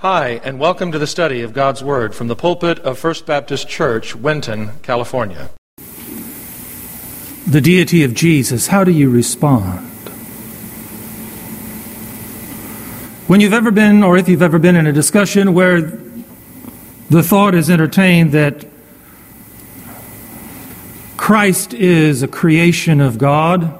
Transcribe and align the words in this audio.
Hi, 0.00 0.40
and 0.44 0.60
welcome 0.60 0.92
to 0.92 0.98
the 1.00 1.08
study 1.08 1.42
of 1.42 1.52
God's 1.52 1.82
Word 1.82 2.14
from 2.14 2.28
the 2.28 2.36
pulpit 2.36 2.78
of 2.78 3.00
First 3.00 3.26
Baptist 3.26 3.68
Church, 3.68 4.14
Winton, 4.14 4.78
California. 4.80 5.50
The 7.48 7.60
deity 7.60 8.04
of 8.04 8.14
Jesus, 8.14 8.68
how 8.68 8.84
do 8.84 8.92
you 8.92 9.10
respond? 9.10 9.80
When 13.26 13.40
you've 13.40 13.52
ever 13.52 13.72
been, 13.72 14.04
or 14.04 14.16
if 14.16 14.28
you've 14.28 14.40
ever 14.40 14.60
been 14.60 14.76
in 14.76 14.86
a 14.86 14.92
discussion 14.92 15.52
where 15.52 15.80
the 17.10 17.24
thought 17.24 17.56
is 17.56 17.68
entertained 17.68 18.30
that 18.30 18.66
Christ 21.16 21.74
is 21.74 22.22
a 22.22 22.28
creation 22.28 23.00
of 23.00 23.18
God, 23.18 23.76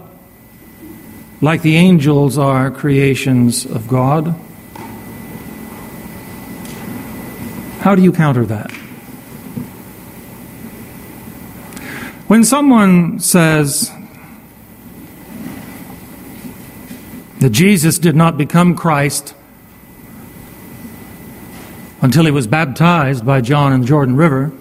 like 1.40 1.62
the 1.62 1.76
angels 1.76 2.36
are 2.36 2.72
creations 2.72 3.64
of 3.64 3.86
God, 3.86 4.34
How 7.80 7.94
do 7.94 8.02
you 8.02 8.12
counter 8.12 8.44
that? 8.46 8.70
When 12.26 12.44
someone 12.44 13.20
says 13.20 13.90
that 17.38 17.50
Jesus 17.50 17.98
did 17.98 18.16
not 18.16 18.36
become 18.36 18.74
Christ 18.74 19.34
until 22.02 22.24
he 22.24 22.30
was 22.30 22.46
baptized 22.46 23.24
by 23.24 23.40
John 23.40 23.72
in 23.72 23.80
the 23.80 23.86
Jordan 23.86 24.16
River, 24.16 24.52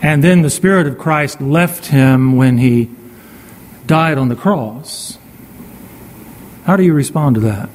and 0.00 0.22
then 0.22 0.42
the 0.42 0.50
Spirit 0.50 0.86
of 0.86 0.98
Christ 0.98 1.40
left 1.40 1.86
him 1.86 2.36
when 2.36 2.58
he 2.58 2.90
died 3.86 4.18
on 4.18 4.28
the 4.28 4.36
cross, 4.36 5.18
how 6.64 6.76
do 6.76 6.84
you 6.84 6.92
respond 6.92 7.34
to 7.36 7.40
that? 7.40 7.70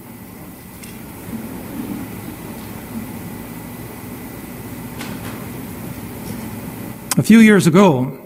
A 7.15 7.21
few 7.21 7.37
years 7.37 7.67
ago, 7.67 8.19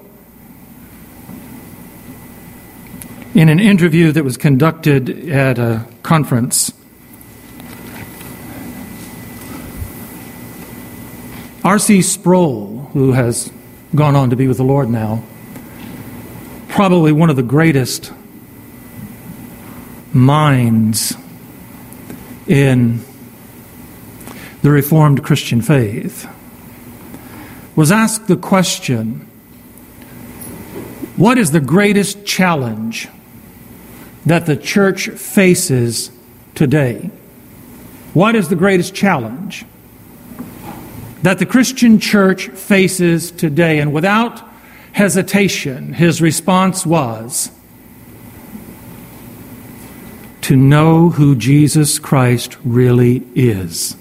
in 3.36 3.50
an 3.50 3.60
interview 3.60 4.14
that 4.14 4.24
was 4.24 4.38
conducted 4.38 5.30
at 5.30 5.60
a 5.60 5.86
conference, 6.04 6.72
R.C. 11.66 12.02
Sproul, 12.02 12.90
who 12.94 13.12
has 13.12 13.52
gone 13.94 14.16
on 14.16 14.30
to 14.30 14.38
be 14.38 14.48
with 14.48 14.56
the 14.56 14.64
Lord 14.64 14.90
now, 14.90 15.22
probably 16.70 17.12
one 17.12 17.30
of 17.30 17.36
the 17.36 17.44
greatest 17.44 18.14
minds 20.14 21.14
in 22.48 23.02
the 24.62 24.72
Reformed 24.72 25.26
Christian 25.26 25.62
faith 25.62 26.26
was 27.78 27.92
asked 27.92 28.28
the 28.28 28.36
question 28.36 29.20
What 31.16 31.38
is 31.38 31.52
the 31.52 31.62
greatest 31.62 32.26
challenge 32.26 33.08
that 34.26 34.48
the 34.48 34.58
church 34.58 35.08
faces 35.10 36.12
today? 36.56 37.12
What 38.14 38.36
is 38.36 38.50
the 38.50 38.56
greatest 38.56 38.96
challenge 38.96 39.64
that 41.22 41.38
the 41.38 41.46
Christian 41.46 42.00
church 42.00 42.48
faces 42.48 43.32
today? 43.32 43.80
And 43.80 43.94
without 43.94 44.44
hesitation, 44.94 45.94
his 45.94 46.20
response 46.20 46.84
was 46.84 47.52
to 50.42 50.56
know 50.56 51.12
who 51.12 51.36
Jesus 51.36 52.00
Christ 52.00 52.58
really 52.64 53.22
is. 53.36 53.96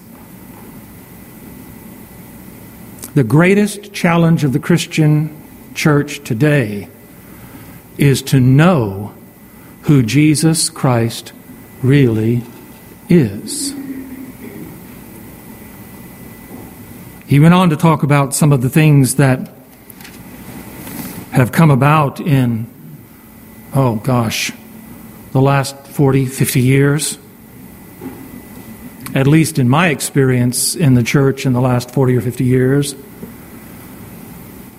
The 3.16 3.24
greatest 3.24 3.94
challenge 3.94 4.44
of 4.44 4.52
the 4.52 4.58
Christian 4.58 5.34
church 5.74 6.22
today 6.22 6.90
is 7.96 8.20
to 8.24 8.38
know 8.38 9.14
who 9.84 10.02
Jesus 10.02 10.68
Christ 10.68 11.32
really 11.82 12.42
is. 13.08 13.74
He 17.26 17.40
went 17.40 17.54
on 17.54 17.70
to 17.70 17.76
talk 17.76 18.02
about 18.02 18.34
some 18.34 18.52
of 18.52 18.60
the 18.60 18.68
things 18.68 19.14
that 19.14 19.50
have 21.32 21.52
come 21.52 21.70
about 21.70 22.20
in, 22.20 22.66
oh 23.72 23.94
gosh, 23.94 24.52
the 25.32 25.40
last 25.40 25.74
40, 25.86 26.26
50 26.26 26.60
years 26.60 27.16
at 29.16 29.26
least 29.26 29.58
in 29.58 29.66
my 29.66 29.88
experience 29.88 30.74
in 30.76 30.92
the 30.92 31.02
church 31.02 31.46
in 31.46 31.54
the 31.54 31.60
last 31.60 31.90
40 31.90 32.16
or 32.16 32.20
50 32.20 32.44
years, 32.44 32.94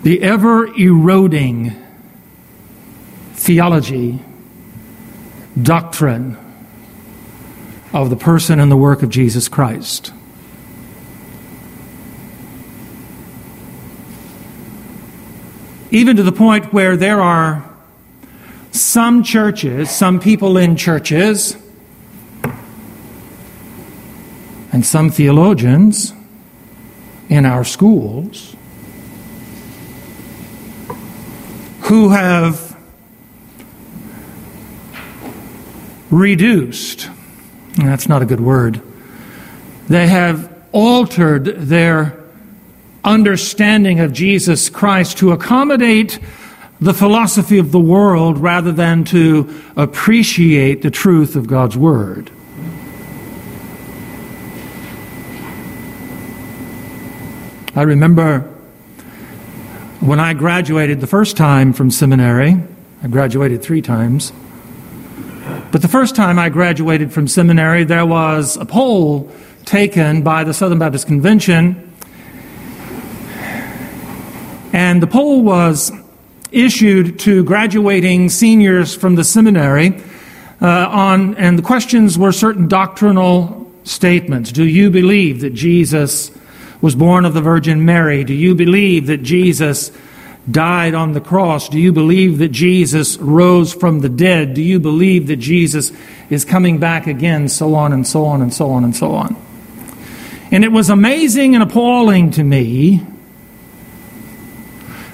the 0.08 0.24
ever 0.24 0.74
eroding 0.80 1.76
theology, 3.34 4.18
doctrine 5.62 6.38
of 7.92 8.10
the 8.10 8.16
person 8.16 8.58
and 8.58 8.72
the 8.72 8.78
work 8.78 9.04
of 9.04 9.10
Jesus 9.10 9.50
Christ. 9.50 10.14
Even 15.92 16.16
to 16.16 16.24
the 16.24 16.32
point 16.32 16.72
where 16.72 16.96
there 16.96 17.20
are 17.20 17.70
some 18.72 19.24
churches, 19.24 19.92
some 19.92 20.22
people 20.22 20.56
in 20.56 20.78
churches, 20.78 21.58
and 24.72 24.86
some 24.86 25.10
theologians 25.10 26.14
in 27.28 27.46
our 27.46 27.66
schools 27.66 28.56
who 31.88 32.10
have 32.10 32.78
reduced, 36.12 37.10
that's 37.78 38.10
not 38.10 38.22
a 38.22 38.26
good 38.26 38.42
word, 38.42 38.82
they 39.88 40.08
have 40.08 40.54
altered 40.74 41.46
their 41.46 42.22
understanding 43.04 44.02
of 44.02 44.12
Jesus 44.12 44.70
Christ 44.70 45.18
to 45.20 45.32
accommodate 45.32 46.20
the 46.82 46.94
philosophy 46.94 47.58
of 47.58 47.72
the 47.72 47.80
world 47.80 48.38
rather 48.38 48.72
than 48.72 49.04
to 49.06 49.64
appreciate 49.78 50.82
the 50.82 50.92
truth 50.92 51.36
of 51.36 51.48
God's 51.48 51.78
Word. 51.78 52.30
I 57.76 57.84
remember 57.84 58.57
when 60.00 60.20
I 60.20 60.34
graduated 60.34 61.02
the 61.02 61.08
first 61.08 61.38
time 61.38 61.74
from 61.74 61.90
seminary, 61.90 62.56
I 63.02 63.08
graduated 63.08 63.64
three 63.64 63.82
times. 63.82 64.32
But 65.72 65.82
the 65.82 65.88
first 65.88 66.16
time 66.16 66.38
I 66.38 66.50
graduated 66.50 67.12
from 67.12 67.28
seminary, 67.28 67.84
there 67.84 68.06
was 68.06 68.58
a 68.58 68.66
poll 68.66 69.32
taken 69.66 70.22
by 70.22 70.44
the 70.44 70.54
Southern 70.54 70.80
Baptist 70.80 71.08
Convention. 71.08 71.94
And 74.72 75.02
the 75.02 75.08
poll 75.08 75.42
was 75.42 75.92
issued 76.52 77.20
to 77.20 77.44
graduating 77.44 78.30
seniors 78.30 78.96
from 78.96 79.16
the 79.16 79.24
seminary 79.24 80.02
uh, 80.62 80.68
on, 80.68 81.36
and 81.36 81.58
the 81.58 81.64
questions 81.64 82.18
were 82.18 82.32
certain 82.32 82.68
doctrinal 82.68 83.72
statements. 83.84 84.52
Do 84.52 84.64
you 84.64 84.90
believe 84.90 85.42
that 85.42 85.54
Jesus 85.54 86.32
was 86.82 86.96
born 86.96 87.26
of 87.26 87.34
the 87.34 87.42
Virgin 87.42 87.86
Mary? 87.86 88.24
Do 88.24 88.34
you 88.34 88.56
believe 88.56 89.08
that 89.08 89.24
Jesus 89.24 89.92
died 90.50 90.94
on 90.94 91.14
the 91.14 91.22
cross? 91.22 91.70
Do 91.70 91.80
you 91.80 91.92
believe 91.92 92.38
that 92.38 92.50
Jesus 92.50 93.18
rose 93.18 93.74
from 93.74 94.00
the 94.00 94.10
dead? 94.10 94.54
Do 94.54 94.62
you 94.62 94.80
believe 94.80 95.28
that 95.28 95.38
Jesus 95.38 95.92
is 96.30 96.46
coming 96.46 96.78
back 96.78 97.08
again? 97.08 97.50
So 97.50 97.76
on 97.76 97.92
and 97.94 98.06
so 98.08 98.26
on 98.26 98.42
and 98.42 98.54
so 98.54 98.70
on 98.72 98.84
and 98.84 98.96
so 98.96 99.12
on. 99.12 99.36
And 100.52 100.64
it 100.64 100.72
was 100.72 100.90
amazing 100.90 101.56
and 101.56 101.64
appalling 101.64 102.32
to 102.32 102.44
me 102.44 103.06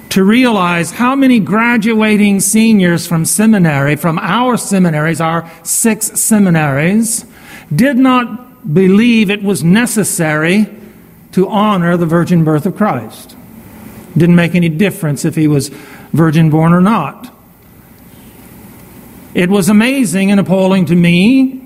to 0.10 0.24
realize 0.24 0.92
how 0.92 1.16
many 1.16 1.40
graduating 1.40 2.40
seniors 2.40 3.08
from 3.08 3.26
seminary, 3.26 3.96
from 3.96 4.20
our 4.20 4.58
seminaries, 4.58 5.20
our 5.20 5.50
six 5.64 6.20
seminaries, 6.22 7.26
did 7.76 7.98
not 7.98 8.72
believe 8.72 9.32
it 9.32 9.42
was 9.42 9.64
necessary 9.64 10.70
to 11.34 11.48
honor 11.48 11.98
the 11.98 12.06
virgin 12.06 12.44
birth 12.44 12.66
of 12.66 12.76
Christ. 12.76 13.36
Didn't 14.16 14.36
make 14.36 14.56
any 14.56 14.70
difference 14.70 15.26
if 15.26 15.36
he 15.36 15.48
was 15.48 15.70
virgin 16.14 16.50
born 16.50 16.74
or 16.74 16.82
not. 16.82 17.32
It 19.34 19.50
was 19.50 19.70
amazing 19.70 20.30
and 20.32 20.40
appalling 20.40 20.86
to 20.86 20.96
me 20.96 21.60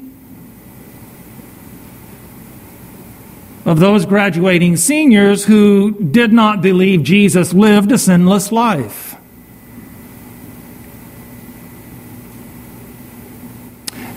of 3.66 3.82
those 3.82 4.06
graduating 4.06 4.78
seniors 4.78 5.44
who 5.44 5.92
did 5.92 6.32
not 6.32 6.62
believe 6.62 7.04
Jesus 7.04 7.52
lived 7.52 7.92
a 7.92 7.98
sinless 7.98 8.50
life. 8.54 9.16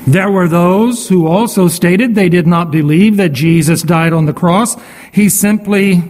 There 0.07 0.31
were 0.31 0.49
those 0.49 1.09
who 1.09 1.27
also 1.27 1.69
stated 1.69 2.15
they 2.15 2.29
did 2.29 2.47
not 2.47 2.71
believe 2.71 3.17
that 3.19 3.33
Jesus 3.33 3.83
died 3.83 4.13
on 4.13 4.27
the 4.27 4.33
cross. 4.33 4.77
He 5.13 5.29
simply 5.29 6.03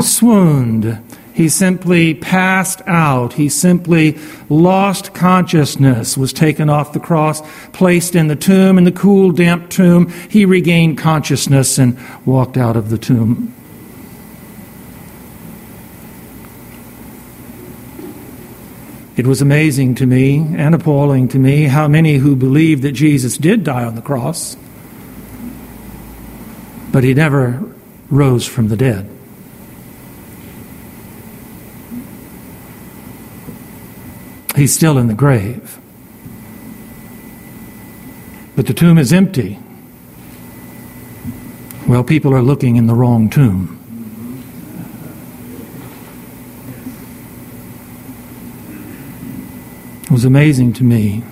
swooned. 0.00 1.02
He 1.32 1.48
simply 1.50 2.14
passed 2.14 2.80
out. 2.86 3.34
He 3.34 3.50
simply 3.50 4.18
lost 4.48 5.12
consciousness, 5.12 6.16
was 6.16 6.32
taken 6.32 6.70
off 6.70 6.94
the 6.94 7.00
cross, 7.00 7.42
placed 7.72 8.14
in 8.14 8.28
the 8.28 8.36
tomb, 8.36 8.78
in 8.78 8.84
the 8.84 8.92
cool, 8.92 9.32
damp 9.32 9.68
tomb. 9.68 10.08
He 10.30 10.46
regained 10.46 10.96
consciousness 10.96 11.78
and 11.78 11.98
walked 12.24 12.56
out 12.56 12.74
of 12.74 12.88
the 12.88 12.98
tomb. 12.98 13.54
It 19.16 19.26
was 19.26 19.40
amazing 19.40 19.94
to 19.96 20.06
me 20.06 20.38
and 20.56 20.74
appalling 20.74 21.28
to 21.28 21.38
me 21.38 21.64
how 21.64 21.88
many 21.88 22.16
who 22.16 22.36
believed 22.36 22.82
that 22.82 22.92
Jesus 22.92 23.38
did 23.38 23.64
die 23.64 23.84
on 23.84 23.94
the 23.94 24.02
cross, 24.02 24.56
but 26.92 27.02
he 27.02 27.14
never 27.14 27.62
rose 28.10 28.46
from 28.46 28.68
the 28.68 28.76
dead. 28.76 29.10
He's 34.54 34.74
still 34.74 34.98
in 34.98 35.06
the 35.06 35.14
grave. 35.14 35.78
But 38.54 38.66
the 38.66 38.74
tomb 38.74 38.96
is 38.96 39.12
empty. 39.12 39.58
Well, 41.86 42.02
people 42.02 42.34
are 42.34 42.42
looking 42.42 42.76
in 42.76 42.86
the 42.86 42.94
wrong 42.94 43.28
tomb. 43.28 43.75
Was 50.10 50.24
amazing 50.24 50.72
to 50.74 50.84
me 50.84 51.24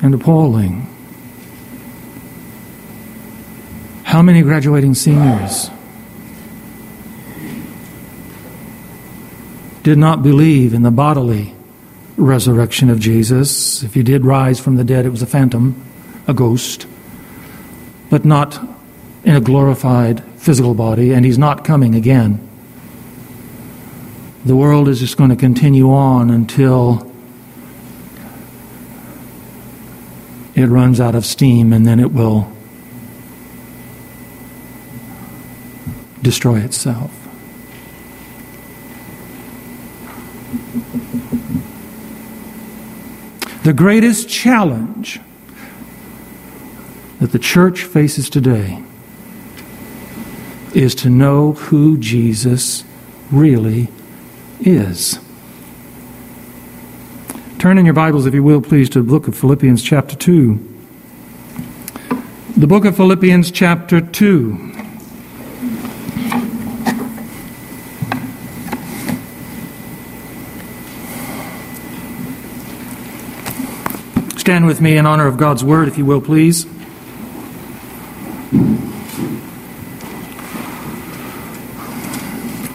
and 0.00 0.14
appalling. 0.14 0.86
How 4.04 4.22
many 4.22 4.40
graduating 4.40 4.94
seniors 4.94 5.70
did 9.82 9.98
not 9.98 10.22
believe 10.22 10.72
in 10.72 10.82
the 10.82 10.90
bodily 10.90 11.54
resurrection 12.16 12.88
of 12.88 12.98
Jesus? 12.98 13.82
If 13.82 13.92
he 13.92 14.02
did 14.02 14.24
rise 14.24 14.58
from 14.58 14.76
the 14.76 14.84
dead, 14.84 15.04
it 15.04 15.10
was 15.10 15.20
a 15.20 15.26
phantom, 15.26 15.84
a 16.26 16.32
ghost, 16.32 16.86
but 18.08 18.24
not 18.24 18.58
in 19.24 19.36
a 19.36 19.40
glorified 19.40 20.24
physical 20.36 20.72
body, 20.72 21.12
and 21.12 21.26
he's 21.26 21.38
not 21.38 21.64
coming 21.64 21.94
again 21.94 22.47
the 24.48 24.56
world 24.56 24.88
is 24.88 24.98
just 24.98 25.18
going 25.18 25.28
to 25.28 25.36
continue 25.36 25.92
on 25.92 26.30
until 26.30 27.06
it 30.54 30.64
runs 30.64 31.00
out 31.00 31.14
of 31.14 31.26
steam 31.26 31.70
and 31.70 31.86
then 31.86 32.00
it 32.00 32.10
will 32.12 32.50
destroy 36.22 36.60
itself. 36.60 37.12
The 43.64 43.74
greatest 43.74 44.30
challenge 44.30 45.20
that 47.20 47.32
the 47.32 47.38
church 47.38 47.82
faces 47.82 48.30
today 48.30 48.82
is 50.74 50.94
to 50.94 51.10
know 51.10 51.52
who 51.52 51.98
Jesus 51.98 52.84
really 53.30 53.88
is. 54.60 55.18
Turn 57.58 57.78
in 57.78 57.84
your 57.84 57.94
Bibles, 57.94 58.26
if 58.26 58.34
you 58.34 58.42
will, 58.42 58.60
please, 58.60 58.88
to 58.90 59.02
the 59.02 59.08
book 59.08 59.26
of 59.26 59.36
Philippians, 59.36 59.82
chapter 59.82 60.14
2. 60.16 60.76
The 62.56 62.66
book 62.66 62.84
of 62.84 62.96
Philippians, 62.96 63.50
chapter 63.50 64.00
2. 64.00 64.74
Stand 74.38 74.66
with 74.66 74.80
me 74.80 74.96
in 74.96 75.04
honor 75.04 75.26
of 75.26 75.36
God's 75.36 75.62
word, 75.62 75.88
if 75.88 75.98
you 75.98 76.04
will, 76.04 76.20
please. 76.20 76.64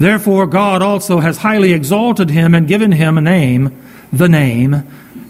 Therefore, 0.00 0.46
God 0.46 0.80
also 0.80 1.20
has 1.20 1.36
highly 1.36 1.74
exalted 1.74 2.30
him 2.30 2.54
and 2.54 2.66
given 2.66 2.92
him 2.92 3.18
a 3.18 3.20
name, 3.20 3.78
the 4.10 4.30
name, 4.30 4.72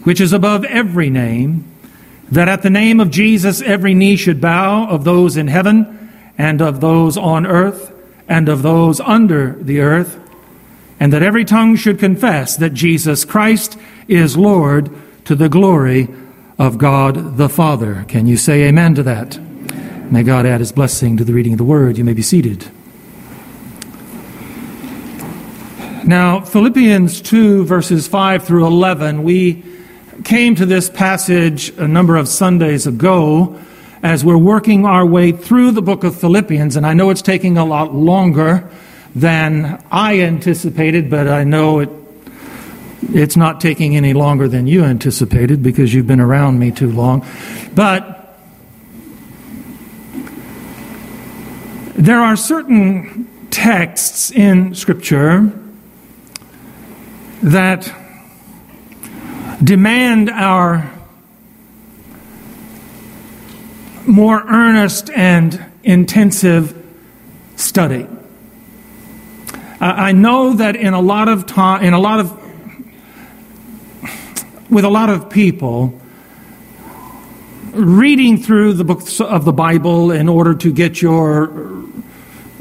which 0.05 0.21
is 0.21 0.31
above 0.31 0.63
every 0.63 1.09
name, 1.09 1.69
that 2.31 2.47
at 2.47 2.61
the 2.61 2.69
name 2.69 3.01
of 3.01 3.11
Jesus 3.11 3.61
every 3.61 3.93
knee 3.93 4.15
should 4.15 4.39
bow 4.39 4.87
of 4.87 5.03
those 5.03 5.35
in 5.35 5.49
heaven, 5.49 6.09
and 6.37 6.61
of 6.61 6.79
those 6.79 7.17
on 7.17 7.45
earth, 7.45 7.93
and 8.29 8.47
of 8.47 8.61
those 8.61 9.01
under 9.01 9.57
the 9.61 9.81
earth, 9.81 10.17
and 11.01 11.11
that 11.11 11.21
every 11.21 11.43
tongue 11.43 11.75
should 11.75 11.99
confess 11.99 12.55
that 12.55 12.73
Jesus 12.73 13.25
Christ 13.25 13.77
is 14.07 14.37
Lord 14.37 14.89
to 15.25 15.35
the 15.35 15.49
glory 15.49 16.07
of 16.57 16.77
God 16.77 17.35
the 17.35 17.49
Father. 17.49 18.05
Can 18.07 18.25
you 18.25 18.37
say 18.37 18.63
amen 18.63 18.95
to 18.95 19.03
that? 19.03 19.37
May 20.09 20.23
God 20.23 20.45
add 20.45 20.61
his 20.61 20.71
blessing 20.71 21.17
to 21.17 21.25
the 21.25 21.33
reading 21.33 21.51
of 21.51 21.57
the 21.57 21.65
word. 21.65 21.97
You 21.97 22.05
may 22.05 22.13
be 22.13 22.21
seated. 22.21 22.71
Now, 26.05 26.41
Philippians 26.41 27.21
2, 27.21 27.65
verses 27.65 28.07
5 28.07 28.43
through 28.43 28.65
11, 28.65 29.21
we 29.21 29.63
came 30.23 30.55
to 30.55 30.65
this 30.65 30.89
passage 30.89 31.69
a 31.77 31.87
number 31.87 32.17
of 32.17 32.27
Sundays 32.27 32.87
ago 32.87 33.59
as 34.01 34.25
we're 34.25 34.37
working 34.37 34.83
our 34.83 35.05
way 35.05 35.31
through 35.31 35.71
the 35.71 35.81
book 35.83 36.03
of 36.03 36.19
Philippians, 36.19 36.75
and 36.75 36.87
I 36.87 36.93
know 36.93 37.11
it's 37.11 37.21
taking 37.21 37.55
a 37.55 37.65
lot 37.65 37.93
longer 37.93 38.67
than 39.15 39.83
I 39.91 40.21
anticipated, 40.21 41.11
but 41.11 41.27
I 41.27 41.43
know 41.43 41.79
it, 41.79 41.89
it's 43.13 43.37
not 43.37 43.61
taking 43.61 43.95
any 43.95 44.13
longer 44.13 44.47
than 44.47 44.65
you 44.65 44.83
anticipated 44.83 45.61
because 45.61 45.93
you've 45.93 46.07
been 46.07 46.19
around 46.19 46.57
me 46.57 46.71
too 46.71 46.91
long. 46.91 47.23
But 47.75 48.39
there 51.93 52.19
are 52.19 52.35
certain 52.35 53.27
texts 53.51 54.31
in 54.31 54.73
Scripture 54.73 55.60
that 57.43 57.91
demand 59.63 60.29
our 60.29 60.91
more 64.05 64.43
earnest 64.47 65.09
and 65.11 65.63
intensive 65.83 66.77
study. 67.55 68.07
I 69.79 70.11
know 70.11 70.53
that 70.53 70.75
in 70.75 70.93
a 70.93 71.01
lot 71.01 71.27
of 71.27 71.47
time, 71.47 71.83
in 71.83 71.93
a 71.93 71.99
lot 71.99 72.19
of, 72.19 72.37
with 74.69 74.85
a 74.85 74.89
lot 74.89 75.09
of 75.09 75.29
people, 75.29 75.99
reading 77.71 78.37
through 78.37 78.73
the 78.73 78.83
books 78.83 79.19
of 79.19 79.43
the 79.45 79.53
Bible 79.53 80.11
in 80.11 80.29
order 80.29 80.53
to 80.53 80.71
get 80.71 81.01
your 81.01 81.47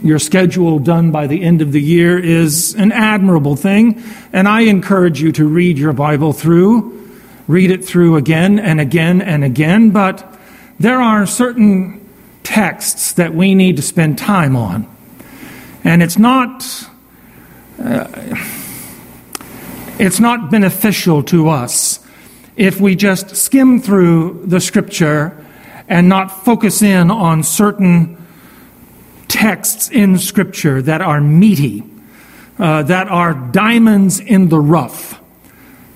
your 0.02 0.18
schedule 0.18 0.78
done 0.78 1.10
by 1.10 1.26
the 1.26 1.42
end 1.42 1.62
of 1.62 1.72
the 1.72 1.80
year 1.80 2.18
is 2.18 2.74
an 2.74 2.92
admirable 2.92 3.56
thing, 3.56 4.02
and 4.32 4.48
I 4.48 4.62
encourage 4.62 5.20
you 5.20 5.32
to 5.32 5.46
read 5.46 5.78
your 5.78 5.92
Bible 5.92 6.32
through, 6.32 7.10
read 7.48 7.70
it 7.70 7.84
through 7.84 8.16
again 8.16 8.58
and 8.58 8.80
again 8.80 9.20
and 9.20 9.44
again, 9.44 9.90
but 9.90 10.38
there 10.78 11.00
are 11.00 11.26
certain 11.26 12.08
texts 12.42 13.12
that 13.12 13.34
we 13.34 13.54
need 13.54 13.76
to 13.76 13.82
spend 13.82 14.18
time 14.18 14.56
on. 14.56 14.88
And 15.84 16.02
it's 16.02 16.18
not 16.18 16.64
uh, 17.82 18.08
it's 19.98 20.20
not 20.20 20.50
beneficial 20.50 21.22
to 21.24 21.48
us 21.48 22.00
if 22.56 22.80
we 22.80 22.94
just 22.94 23.36
skim 23.36 23.80
through 23.80 24.42
the 24.46 24.60
scripture 24.60 25.36
and 25.88 26.08
not 26.08 26.44
focus 26.44 26.82
in 26.82 27.10
on 27.10 27.42
certain 27.42 28.16
texts 29.30 29.88
in 29.90 30.18
Scripture 30.18 30.82
that 30.82 31.00
are 31.00 31.20
meaty, 31.20 31.84
uh, 32.58 32.82
that 32.82 33.08
are 33.08 33.32
diamonds 33.32 34.20
in 34.20 34.48
the 34.48 34.58
rough, 34.58 35.20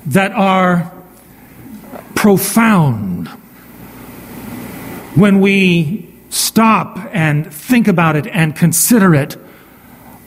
that 0.06 0.32
are 0.32 0.92
profound, 2.14 3.28
when 5.16 5.40
we 5.40 6.12
stop 6.30 6.98
and 7.12 7.52
think 7.52 7.86
about 7.86 8.16
it 8.16 8.26
and 8.26 8.56
consider 8.56 9.14
it 9.14 9.36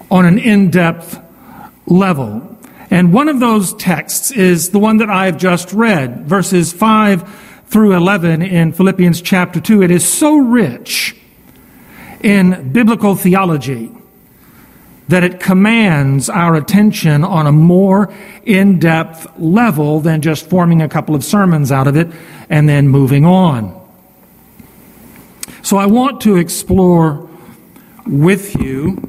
on 0.09 0.25
an 0.25 0.37
in 0.37 0.69
depth 0.69 1.19
level. 1.85 2.57
And 2.89 3.11
one 3.11 3.27
of 3.27 3.39
those 3.39 3.73
texts 3.73 4.31
is 4.31 4.69
the 4.69 4.79
one 4.79 4.97
that 4.97 5.09
I've 5.09 5.37
just 5.37 5.73
read, 5.73 6.25
verses 6.25 6.71
5 6.71 7.63
through 7.67 7.95
11 7.95 8.41
in 8.41 8.71
Philippians 8.71 9.21
chapter 9.21 9.59
2. 9.59 9.83
It 9.83 9.91
is 9.91 10.07
so 10.07 10.37
rich 10.37 11.16
in 12.21 12.71
biblical 12.71 13.15
theology 13.15 13.91
that 15.07 15.23
it 15.23 15.39
commands 15.39 16.29
our 16.29 16.55
attention 16.55 17.23
on 17.23 17.47
a 17.47 17.51
more 17.51 18.13
in 18.43 18.77
depth 18.77 19.27
level 19.37 20.01
than 20.01 20.21
just 20.21 20.49
forming 20.49 20.81
a 20.81 20.89
couple 20.89 21.15
of 21.15 21.23
sermons 21.23 21.71
out 21.71 21.87
of 21.87 21.95
it 21.95 22.07
and 22.49 22.67
then 22.67 22.87
moving 22.87 23.25
on. 23.25 23.73
So 25.61 25.77
I 25.77 25.85
want 25.85 26.21
to 26.21 26.37
explore 26.37 27.29
with 28.05 28.55
you 28.55 29.01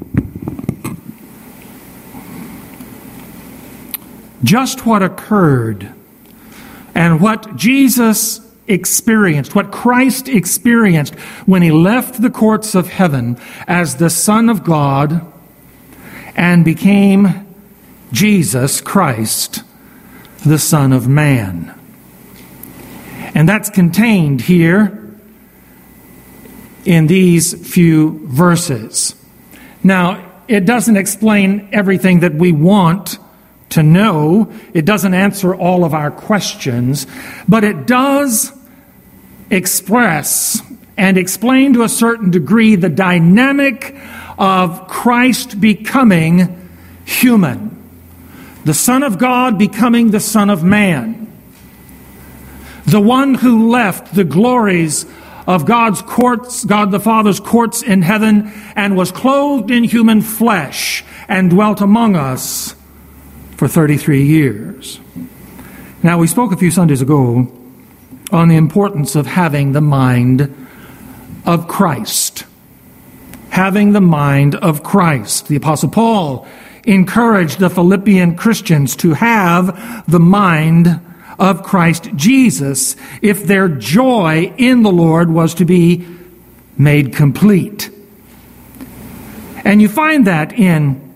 just 4.43 4.85
what 4.85 5.03
occurred 5.03 5.93
and 6.95 7.21
what 7.21 7.55
Jesus 7.55 8.41
experienced, 8.69 9.55
what 9.55 9.71
Christ 9.71 10.29
experienced 10.29 11.15
when 11.45 11.61
he 11.61 11.71
left 11.71 12.21
the 12.21 12.29
courts 12.29 12.75
of 12.75 12.87
heaven 12.87 13.37
as 13.67 13.95
the 13.95 14.09
Son 14.09 14.47
of 14.47 14.63
God 14.63 15.25
and 16.35 16.63
became 16.63 17.47
Jesus 18.11 18.79
Christ, 18.79 19.63
the 20.45 20.59
Son 20.59 20.93
of 20.93 21.07
Man. 21.07 21.75
And 23.35 23.47
that's 23.47 23.69
contained 23.69 24.41
here 24.41 24.95
in 26.85 27.07
these 27.07 27.53
few 27.71 28.25
verses. 28.27 29.15
Now, 29.83 30.25
it 30.47 30.65
doesn't 30.65 30.97
explain 30.97 31.69
everything 31.71 32.21
that 32.21 32.33
we 32.33 32.51
want 32.51 33.19
to 33.69 33.83
know. 33.83 34.51
It 34.73 34.85
doesn't 34.85 35.13
answer 35.13 35.53
all 35.53 35.85
of 35.85 35.93
our 35.93 36.09
questions, 36.09 37.05
but 37.47 37.63
it 37.63 37.85
does 37.85 38.51
express 39.49 40.61
and 40.97 41.17
explain 41.17 41.73
to 41.73 41.83
a 41.83 41.89
certain 41.89 42.29
degree 42.29 42.75
the 42.75 42.89
dynamic 42.89 43.95
of 44.37 44.87
Christ 44.87 45.59
becoming 45.59 46.69
human. 47.05 47.75
The 48.65 48.73
Son 48.73 49.03
of 49.03 49.17
God 49.17 49.57
becoming 49.57 50.11
the 50.11 50.19
Son 50.19 50.49
of 50.49 50.63
Man. 50.63 51.27
The 52.85 53.01
one 53.01 53.35
who 53.35 53.69
left 53.69 54.13
the 54.13 54.23
glories 54.23 55.05
of 55.47 55.65
God's 55.65 56.01
courts, 56.01 56.65
God 56.65 56.91
the 56.91 56.99
Father's 56.99 57.39
courts 57.39 57.81
in 57.81 58.01
heaven, 58.01 58.51
and 58.75 58.95
was 58.95 59.11
clothed 59.11 59.71
in 59.71 59.83
human 59.83 60.21
flesh 60.21 61.03
and 61.27 61.49
dwelt 61.49 61.81
among 61.81 62.15
us 62.15 62.75
for 63.57 63.67
33 63.67 64.23
years. 64.23 64.99
Now, 66.03 66.17
we 66.17 66.27
spoke 66.27 66.51
a 66.51 66.57
few 66.57 66.71
Sundays 66.71 67.01
ago 67.01 67.51
on 68.31 68.47
the 68.47 68.55
importance 68.55 69.15
of 69.15 69.25
having 69.25 69.71
the 69.71 69.81
mind 69.81 70.67
of 71.45 71.67
Christ. 71.67 72.45
Having 73.49 73.93
the 73.93 74.01
mind 74.01 74.55
of 74.55 74.83
Christ. 74.83 75.47
The 75.47 75.55
Apostle 75.55 75.89
Paul 75.89 76.47
encouraged 76.85 77.59
the 77.59 77.69
Philippian 77.69 78.35
Christians 78.35 78.95
to 78.97 79.13
have 79.13 80.05
the 80.09 80.19
mind 80.19 81.01
of 81.37 81.63
Christ 81.63 82.09
Jesus 82.15 82.95
if 83.21 83.45
their 83.45 83.67
joy 83.67 84.53
in 84.57 84.83
the 84.83 84.91
Lord 84.91 85.31
was 85.31 85.55
to 85.55 85.65
be 85.65 86.05
made 86.77 87.15
complete. 87.15 87.89
And 89.63 89.81
you 89.81 89.89
find 89.89 90.27
that 90.27 90.53
in 90.53 91.13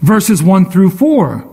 verses 0.00 0.42
1 0.42 0.70
through 0.70 0.90
4 0.90 1.49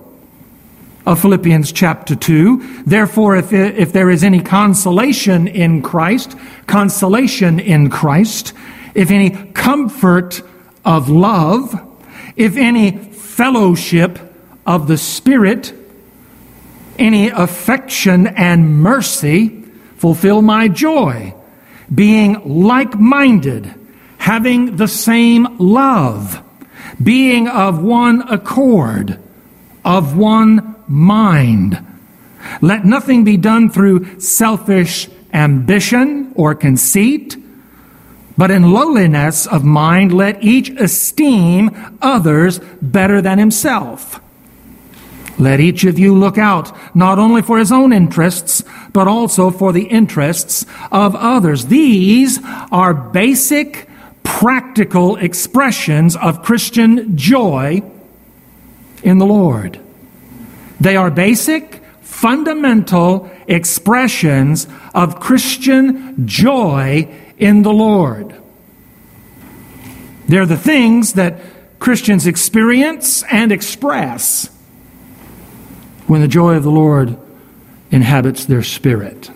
of 1.08 1.22
Philippians 1.22 1.72
chapter 1.72 2.18
2. 2.18 2.84
Therefore, 2.86 3.38
if, 3.38 3.54
if 3.54 3.94
there 3.94 4.10
is 4.10 4.26
any 4.26 4.42
consolation 4.42 5.48
in 5.48 5.82
Christ, 5.82 6.36
consolation 6.68 7.62
in 7.62 7.90
Christ, 7.90 8.52
if 8.94 9.10
any 9.10 9.30
comfort 9.54 10.42
of 10.84 11.08
love, 11.08 11.82
if 12.36 12.58
any 12.58 12.92
fellowship 12.98 14.20
of 14.66 14.90
the 14.90 14.98
Spirit, 14.98 15.74
any 17.00 17.30
affection 17.30 18.28
and 18.28 18.82
mercy, 18.82 19.64
fulfill 19.96 20.42
my 20.42 20.68
joy, 20.68 21.34
being 21.94 22.64
like 22.66 23.00
minded, 23.00 23.74
having 24.18 24.76
the 24.76 24.90
same 24.90 25.58
love, 25.58 26.44
being 27.02 27.48
of 27.48 27.82
one 27.82 28.28
accord, 28.28 29.18
of 29.86 30.18
one 30.18 30.74
mind. 30.88 31.86
Let 32.62 32.86
nothing 32.86 33.24
be 33.24 33.38
done 33.38 33.70
through 33.70 34.20
selfish 34.20 35.10
ambition 35.34 36.32
or 36.36 36.56
conceit, 36.56 37.36
but 38.38 38.52
in 38.52 38.72
lowliness 38.72 39.48
of 39.48 39.64
mind 39.64 40.14
let 40.14 40.44
each 40.44 40.70
esteem 40.70 41.98
others 42.02 42.60
better 42.82 43.22
than 43.22 43.40
himself. 43.40 44.22
Let 45.40 45.60
each 45.60 45.84
of 45.84 46.00
you 46.00 46.16
look 46.16 46.38
out 46.38 46.76
not 46.96 47.20
only 47.20 47.42
for 47.42 47.60
his 47.60 47.72
own 47.72 47.94
interests, 47.94 48.64
but 48.92 49.08
also 49.08 49.52
for 49.52 49.72
the 49.72 49.86
interests 49.86 50.66
of 50.92 51.16
others. 51.16 51.68
These 51.68 52.40
are 52.72 52.94
basic, 52.94 53.88
practical 54.24 55.16
expressions 55.18 56.16
of 56.16 56.42
Christian 56.42 57.16
joy 57.18 57.84
in 59.04 59.20
the 59.20 59.26
Lord. 59.26 59.80
They 60.80 60.96
are 60.96 61.10
basic, 61.10 61.84
fundamental 62.02 63.30
expressions 63.48 64.68
of 64.94 65.20
Christian 65.20 66.28
joy 66.28 67.08
in 67.38 67.64
the 67.64 67.74
Lord. 67.74 68.36
They're 70.28 70.46
the 70.46 70.58
things 70.58 71.14
that 71.14 71.40
Christians 71.80 72.28
experience 72.28 73.24
and 73.24 73.52
express 73.52 74.50
when 76.08 76.22
the 76.22 76.28
joy 76.28 76.56
of 76.56 76.64
the 76.64 76.72
Lord 76.72 77.18
inhabits 77.92 78.46
their 78.46 78.64
spirit. 78.64 79.32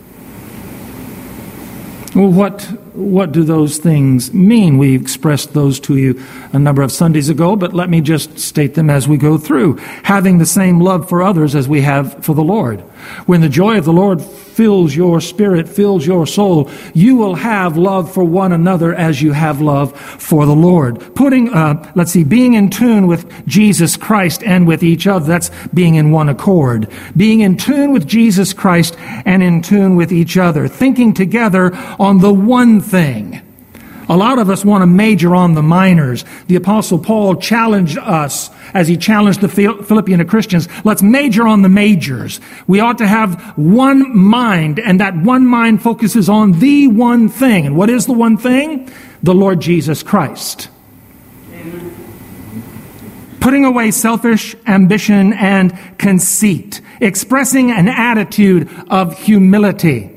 Well, 2.15 2.27
what, 2.27 2.67
what 3.01 3.31
do 3.31 3.43
those 3.43 3.77
things 3.77 4.33
mean? 4.33 4.77
We 4.77 4.95
expressed 4.95 5.53
those 5.53 5.79
to 5.81 5.97
you 5.97 6.21
a 6.53 6.59
number 6.59 6.81
of 6.81 6.91
Sundays 6.91 7.29
ago, 7.29 7.55
but 7.55 7.73
let 7.73 7.89
me 7.89 8.01
just 8.01 8.39
state 8.39 8.75
them 8.75 8.89
as 8.89 9.07
we 9.07 9.17
go 9.17 9.37
through. 9.37 9.77
Having 10.03 10.37
the 10.37 10.45
same 10.45 10.79
love 10.79 11.09
for 11.09 11.21
others 11.21 11.55
as 11.55 11.67
we 11.67 11.81
have 11.81 12.23
for 12.23 12.35
the 12.35 12.43
Lord. 12.43 12.83
When 13.25 13.41
the 13.41 13.49
joy 13.49 13.77
of 13.77 13.85
the 13.85 13.93
Lord 13.93 14.21
fills 14.21 14.95
your 14.95 15.21
spirit, 15.21 15.67
fills 15.67 16.05
your 16.05 16.27
soul, 16.27 16.69
you 16.93 17.15
will 17.15 17.35
have 17.35 17.77
love 17.77 18.13
for 18.13 18.23
one 18.23 18.51
another 18.51 18.93
as 18.93 19.21
you 19.21 19.31
have 19.31 19.61
love 19.61 19.97
for 19.99 20.45
the 20.45 20.55
Lord. 20.55 21.15
Putting, 21.15 21.53
uh, 21.53 21.91
let's 21.95 22.11
see, 22.11 22.23
being 22.23 22.53
in 22.53 22.69
tune 22.69 23.07
with 23.07 23.45
Jesus 23.47 23.97
Christ 23.97 24.43
and 24.43 24.67
with 24.67 24.83
each 24.83 25.07
other, 25.07 25.25
that's 25.25 25.51
being 25.73 25.95
in 25.95 26.11
one 26.11 26.29
accord. 26.29 26.89
Being 27.15 27.41
in 27.41 27.57
tune 27.57 27.91
with 27.91 28.07
Jesus 28.07 28.53
Christ 28.53 28.95
and 29.25 29.41
in 29.41 29.61
tune 29.61 29.95
with 29.95 30.11
each 30.11 30.37
other. 30.37 30.67
Thinking 30.67 31.13
together 31.13 31.75
on 31.99 32.19
the 32.19 32.33
one 32.33 32.81
thing. 32.81 33.41
A 34.11 34.17
lot 34.17 34.39
of 34.39 34.49
us 34.49 34.65
want 34.65 34.81
to 34.81 34.87
major 34.87 35.33
on 35.33 35.53
the 35.53 35.63
minors. 35.63 36.25
The 36.47 36.57
Apostle 36.57 36.99
Paul 36.99 37.37
challenged 37.37 37.97
us 37.97 38.49
as 38.73 38.89
he 38.89 38.97
challenged 38.97 39.39
the 39.39 39.47
Philippian 39.47 40.27
Christians. 40.27 40.67
Let's 40.83 41.01
major 41.01 41.47
on 41.47 41.61
the 41.61 41.69
majors. 41.69 42.41
We 42.67 42.81
ought 42.81 42.97
to 42.97 43.07
have 43.07 43.41
one 43.57 44.17
mind, 44.17 44.79
and 44.79 44.99
that 44.99 45.15
one 45.15 45.45
mind 45.45 45.81
focuses 45.81 46.27
on 46.27 46.59
the 46.59 46.89
one 46.89 47.29
thing. 47.29 47.65
And 47.65 47.77
what 47.77 47.89
is 47.89 48.05
the 48.05 48.11
one 48.11 48.35
thing? 48.35 48.91
The 49.23 49.33
Lord 49.33 49.61
Jesus 49.61 50.03
Christ. 50.03 50.67
Putting 53.39 53.63
away 53.63 53.91
selfish 53.91 54.57
ambition 54.67 55.31
and 55.31 55.73
conceit, 55.97 56.81
expressing 56.99 57.71
an 57.71 57.87
attitude 57.87 58.69
of 58.89 59.17
humility, 59.17 60.11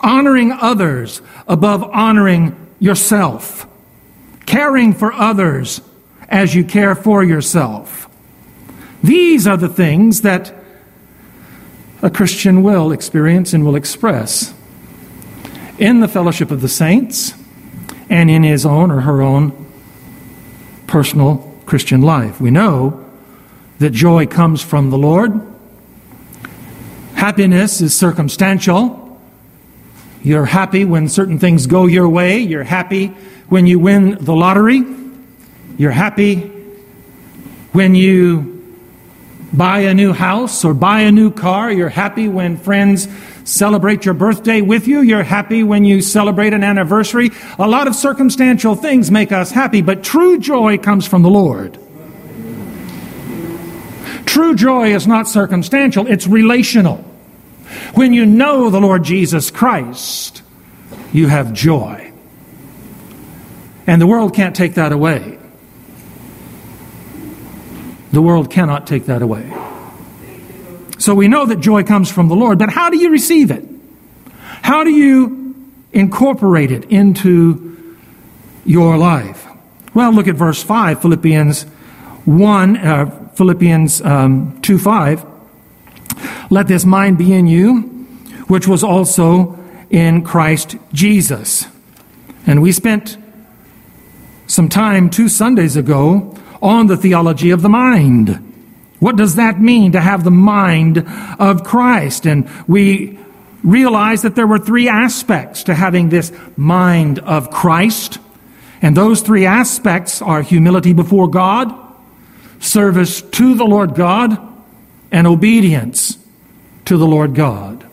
honoring 0.00 0.50
others 0.50 1.20
above 1.46 1.82
honoring 1.84 2.64
yourself, 2.78 3.66
caring 4.46 4.92
for 4.92 5.12
others 5.12 5.80
as 6.28 6.54
you 6.54 6.64
care 6.64 6.94
for 6.94 7.24
yourself. 7.24 8.08
These 9.02 9.46
are 9.46 9.56
the 9.56 9.68
things 9.68 10.22
that 10.22 10.52
a 12.02 12.10
Christian 12.10 12.62
will 12.62 12.92
experience 12.92 13.52
and 13.52 13.64
will 13.64 13.76
express 13.76 14.54
in 15.78 16.00
the 16.00 16.08
fellowship 16.08 16.50
of 16.50 16.60
the 16.60 16.68
saints 16.68 17.34
and 18.10 18.30
in 18.30 18.42
his 18.42 18.66
own 18.66 18.90
or 18.90 19.00
her 19.00 19.22
own 19.22 19.66
personal 20.86 21.54
Christian 21.66 22.02
life. 22.02 22.40
We 22.40 22.50
know 22.50 23.04
that 23.78 23.90
joy 23.90 24.26
comes 24.26 24.62
from 24.62 24.90
the 24.90 24.98
Lord. 24.98 25.40
Happiness 27.14 27.80
is 27.80 27.96
circumstantial. 27.96 29.07
You're 30.22 30.46
happy 30.46 30.84
when 30.84 31.08
certain 31.08 31.38
things 31.38 31.66
go 31.66 31.86
your 31.86 32.08
way. 32.08 32.38
You're 32.38 32.64
happy 32.64 33.08
when 33.48 33.66
you 33.66 33.78
win 33.78 34.18
the 34.20 34.34
lottery. 34.34 34.84
You're 35.76 35.92
happy 35.92 36.40
when 37.72 37.94
you 37.94 38.54
buy 39.52 39.80
a 39.80 39.94
new 39.94 40.12
house 40.12 40.64
or 40.64 40.74
buy 40.74 41.00
a 41.00 41.12
new 41.12 41.30
car. 41.30 41.70
You're 41.70 41.88
happy 41.88 42.28
when 42.28 42.56
friends 42.56 43.08
celebrate 43.44 44.04
your 44.04 44.14
birthday 44.14 44.60
with 44.60 44.86
you. 44.86 45.00
You're 45.00 45.22
happy 45.22 45.62
when 45.62 45.84
you 45.84 46.02
celebrate 46.02 46.52
an 46.52 46.62
anniversary. 46.62 47.30
A 47.58 47.68
lot 47.68 47.86
of 47.86 47.94
circumstantial 47.94 48.74
things 48.74 49.10
make 49.10 49.32
us 49.32 49.50
happy, 49.50 49.80
but 49.80 50.02
true 50.02 50.38
joy 50.38 50.78
comes 50.78 51.06
from 51.06 51.22
the 51.22 51.30
Lord. 51.30 51.78
True 54.26 54.54
joy 54.54 54.94
is 54.94 55.06
not 55.06 55.26
circumstantial, 55.26 56.06
it's 56.06 56.26
relational. 56.26 57.04
When 57.94 58.12
you 58.12 58.26
know 58.26 58.70
the 58.70 58.80
Lord 58.80 59.04
Jesus 59.04 59.50
Christ, 59.50 60.42
you 61.12 61.28
have 61.28 61.52
joy. 61.52 62.12
And 63.86 64.00
the 64.00 64.06
world 64.06 64.34
can't 64.34 64.54
take 64.54 64.74
that 64.74 64.92
away. 64.92 65.38
The 68.12 68.22
world 68.22 68.50
cannot 68.50 68.86
take 68.86 69.06
that 69.06 69.22
away. 69.22 69.52
So 70.98 71.14
we 71.14 71.28
know 71.28 71.46
that 71.46 71.60
joy 71.60 71.84
comes 71.84 72.10
from 72.10 72.28
the 72.28 72.34
Lord, 72.34 72.58
but 72.58 72.70
how 72.70 72.90
do 72.90 72.98
you 72.98 73.10
receive 73.10 73.50
it? 73.50 73.64
How 74.62 74.84
do 74.84 74.90
you 74.90 75.54
incorporate 75.92 76.70
it 76.70 76.84
into 76.86 77.96
your 78.64 78.98
life? 78.98 79.46
Well, 79.94 80.12
look 80.12 80.28
at 80.28 80.34
verse 80.34 80.62
5, 80.62 81.00
Philippians 81.00 81.62
1, 81.62 82.76
uh, 82.76 83.28
Philippians 83.34 84.02
um, 84.02 84.60
2 84.62 84.78
5. 84.78 85.24
Let 86.50 86.66
this 86.66 86.84
mind 86.84 87.18
be 87.18 87.34
in 87.34 87.46
you, 87.46 87.80
which 88.46 88.66
was 88.66 88.82
also 88.82 89.58
in 89.90 90.22
Christ 90.22 90.76
Jesus. 90.92 91.66
And 92.46 92.62
we 92.62 92.72
spent 92.72 93.18
some 94.46 94.70
time 94.70 95.10
two 95.10 95.28
Sundays 95.28 95.76
ago 95.76 96.34
on 96.62 96.86
the 96.86 96.96
theology 96.96 97.50
of 97.50 97.60
the 97.60 97.68
mind. 97.68 98.44
What 98.98 99.16
does 99.16 99.36
that 99.36 99.60
mean 99.60 99.92
to 99.92 100.00
have 100.00 100.24
the 100.24 100.30
mind 100.30 101.04
of 101.38 101.64
Christ? 101.64 102.26
And 102.26 102.48
we 102.66 103.18
realized 103.62 104.24
that 104.24 104.34
there 104.34 104.46
were 104.46 104.58
three 104.58 104.88
aspects 104.88 105.64
to 105.64 105.74
having 105.74 106.08
this 106.08 106.32
mind 106.56 107.18
of 107.20 107.50
Christ. 107.50 108.18
And 108.80 108.96
those 108.96 109.20
three 109.20 109.44
aspects 109.44 110.22
are 110.22 110.40
humility 110.40 110.94
before 110.94 111.28
God, 111.28 111.74
service 112.58 113.20
to 113.20 113.54
the 113.54 113.64
Lord 113.64 113.94
God, 113.94 114.38
and 115.12 115.26
obedience 115.26 116.16
to 116.88 116.96
the 116.96 117.06
Lord 117.06 117.34
God. 117.34 117.86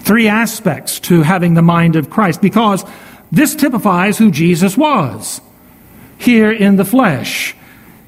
Three 0.00 0.26
aspects 0.26 0.98
to 1.00 1.20
having 1.20 1.52
the 1.52 1.60
mind 1.60 1.96
of 1.96 2.08
Christ 2.08 2.40
because 2.40 2.82
this 3.30 3.54
typifies 3.54 4.16
who 4.16 4.30
Jesus 4.30 4.74
was 4.74 5.42
here 6.16 6.50
in 6.50 6.76
the 6.76 6.84
flesh. 6.86 7.54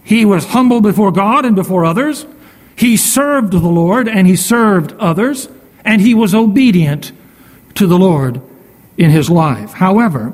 He 0.03 0.25
was 0.25 0.47
humble 0.47 0.81
before 0.81 1.13
God 1.13 1.45
and 1.45 1.55
before 1.55 1.85
others. 1.85 2.25
He 2.75 2.97
served 2.97 3.53
the 3.53 3.59
Lord 3.59 4.09
and 4.09 4.27
he 4.27 4.35
served 4.35 4.95
others, 4.99 5.47
and 5.85 6.01
he 6.01 6.15
was 6.15 6.35
obedient 6.35 7.13
to 7.75 7.87
the 7.87 7.99
Lord 7.99 8.41
in 8.97 9.11
his 9.11 9.29
life. 9.29 9.75
However, 9.75 10.33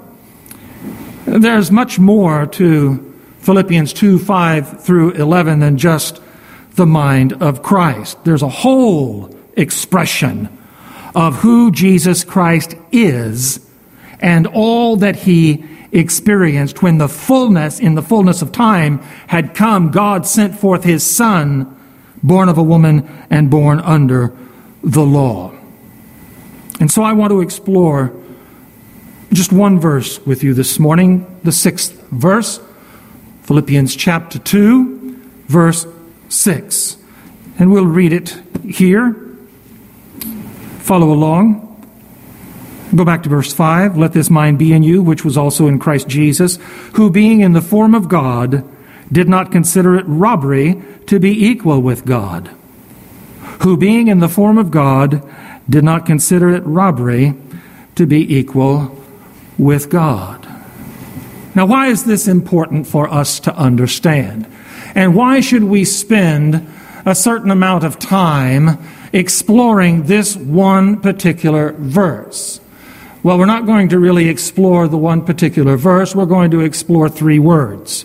there's 1.26 1.72
much 1.72 1.98
more 1.98 2.46
to 2.46 3.12
Philippians 3.40 3.92
2 3.92 4.20
5 4.20 4.84
through 4.84 5.12
11 5.12 5.58
than 5.58 5.78
just 5.78 6.20
the 6.74 6.86
mind 6.86 7.32
of 7.42 7.62
Christ. 7.62 8.24
There's 8.24 8.42
a 8.42 8.48
whole 8.48 9.31
expression 9.56 10.48
of 11.14 11.36
who 11.36 11.70
Jesus 11.70 12.24
Christ 12.24 12.74
is 12.90 13.60
and 14.20 14.46
all 14.46 14.96
that 14.96 15.16
he 15.16 15.64
experienced 15.92 16.82
when 16.82 16.98
the 16.98 17.08
fullness, 17.08 17.78
in 17.78 17.94
the 17.94 18.02
fullness 18.02 18.40
of 18.40 18.52
time, 18.52 18.98
had 19.26 19.54
come. 19.54 19.90
God 19.90 20.26
sent 20.26 20.58
forth 20.58 20.84
his 20.84 21.04
Son, 21.04 21.78
born 22.22 22.48
of 22.48 22.56
a 22.56 22.62
woman 22.62 23.26
and 23.28 23.50
born 23.50 23.80
under 23.80 24.34
the 24.82 25.02
law. 25.02 25.52
And 26.80 26.90
so 26.90 27.02
I 27.02 27.12
want 27.12 27.30
to 27.30 27.40
explore 27.42 28.14
just 29.32 29.52
one 29.52 29.78
verse 29.78 30.24
with 30.26 30.42
you 30.42 30.54
this 30.54 30.78
morning, 30.78 31.40
the 31.42 31.52
sixth 31.52 31.92
verse, 32.10 32.60
Philippians 33.42 33.94
chapter 33.96 34.38
2, 34.38 35.20
verse 35.46 35.86
6. 36.28 36.96
And 37.58 37.70
we'll 37.70 37.86
read 37.86 38.12
it 38.12 38.40
here. 38.64 39.21
Follow 40.82 41.12
along. 41.12 41.68
Go 42.94 43.04
back 43.04 43.22
to 43.22 43.28
verse 43.28 43.52
5. 43.52 43.96
Let 43.96 44.12
this 44.12 44.28
mind 44.28 44.58
be 44.58 44.72
in 44.72 44.82
you, 44.82 45.00
which 45.00 45.24
was 45.24 45.38
also 45.38 45.68
in 45.68 45.78
Christ 45.78 46.08
Jesus, 46.08 46.58
who 46.94 47.08
being 47.08 47.40
in 47.40 47.52
the 47.52 47.62
form 47.62 47.94
of 47.94 48.08
God, 48.08 48.68
did 49.10 49.28
not 49.28 49.52
consider 49.52 49.94
it 49.94 50.04
robbery 50.08 50.82
to 51.06 51.20
be 51.20 51.46
equal 51.46 51.80
with 51.80 52.04
God. 52.04 52.48
Who 53.60 53.76
being 53.76 54.08
in 54.08 54.18
the 54.18 54.28
form 54.28 54.58
of 54.58 54.72
God, 54.72 55.22
did 55.70 55.84
not 55.84 56.04
consider 56.04 56.50
it 56.50 56.64
robbery 56.66 57.34
to 57.94 58.04
be 58.04 58.36
equal 58.36 58.98
with 59.56 59.88
God. 59.88 60.44
Now, 61.54 61.66
why 61.66 61.86
is 61.88 62.04
this 62.04 62.26
important 62.26 62.88
for 62.88 63.08
us 63.08 63.38
to 63.40 63.54
understand? 63.54 64.46
And 64.96 65.14
why 65.14 65.40
should 65.40 65.62
we 65.64 65.84
spend 65.84 66.66
a 67.06 67.14
certain 67.14 67.52
amount 67.52 67.84
of 67.84 68.00
time 68.00 68.78
exploring 69.12 70.04
this 70.04 70.36
one 70.36 71.00
particular 71.00 71.72
verse? 71.72 72.60
Well, 73.22 73.38
we're 73.38 73.46
not 73.46 73.66
going 73.66 73.88
to 73.90 73.98
really 73.98 74.28
explore 74.28 74.88
the 74.88 74.98
one 74.98 75.24
particular 75.24 75.76
verse. 75.76 76.14
We're 76.14 76.26
going 76.26 76.50
to 76.50 76.60
explore 76.60 77.08
three 77.08 77.38
words 77.38 78.04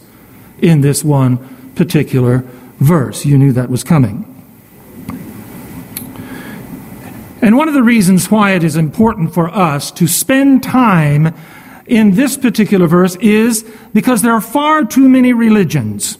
in 0.60 0.82
this 0.82 1.04
one 1.04 1.38
particular 1.76 2.44
verse. 2.80 3.26
You 3.26 3.38
knew 3.38 3.52
that 3.54 3.70
was 3.70 3.84
coming. 3.84 4.34
And 7.42 7.56
one 7.56 7.68
of 7.68 7.74
the 7.74 7.84
reasons 7.84 8.30
why 8.30 8.52
it 8.52 8.64
is 8.64 8.76
important 8.76 9.34
for 9.34 9.48
us 9.50 9.92
to 9.92 10.08
spend 10.08 10.64
time 10.64 11.34
in 11.86 12.12
this 12.12 12.38
particular 12.38 12.88
verse 12.88 13.16
is 13.18 13.64
because 13.94 14.22
there 14.22 14.34
are 14.34 14.42
far 14.42 14.84
too 14.84 15.08
many 15.08 15.34
religions. 15.34 16.18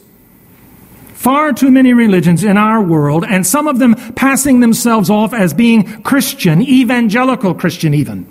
Far 1.18 1.52
too 1.52 1.72
many 1.72 1.92
religions 1.94 2.44
in 2.44 2.56
our 2.56 2.80
world, 2.80 3.24
and 3.28 3.44
some 3.44 3.66
of 3.66 3.80
them 3.80 3.96
passing 4.14 4.60
themselves 4.60 5.10
off 5.10 5.34
as 5.34 5.52
being 5.52 6.00
Christian, 6.04 6.62
evangelical 6.62 7.54
Christian 7.54 7.92
even. 7.92 8.24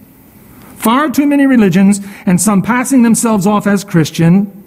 Far 0.78 1.10
too 1.10 1.26
many 1.26 1.45
religions, 1.45 2.00
and 2.26 2.39
some 2.39 2.62
passing 2.62 3.04
themselves 3.04 3.45
off 3.45 3.67
as 3.67 3.84
Christian, 3.84 4.63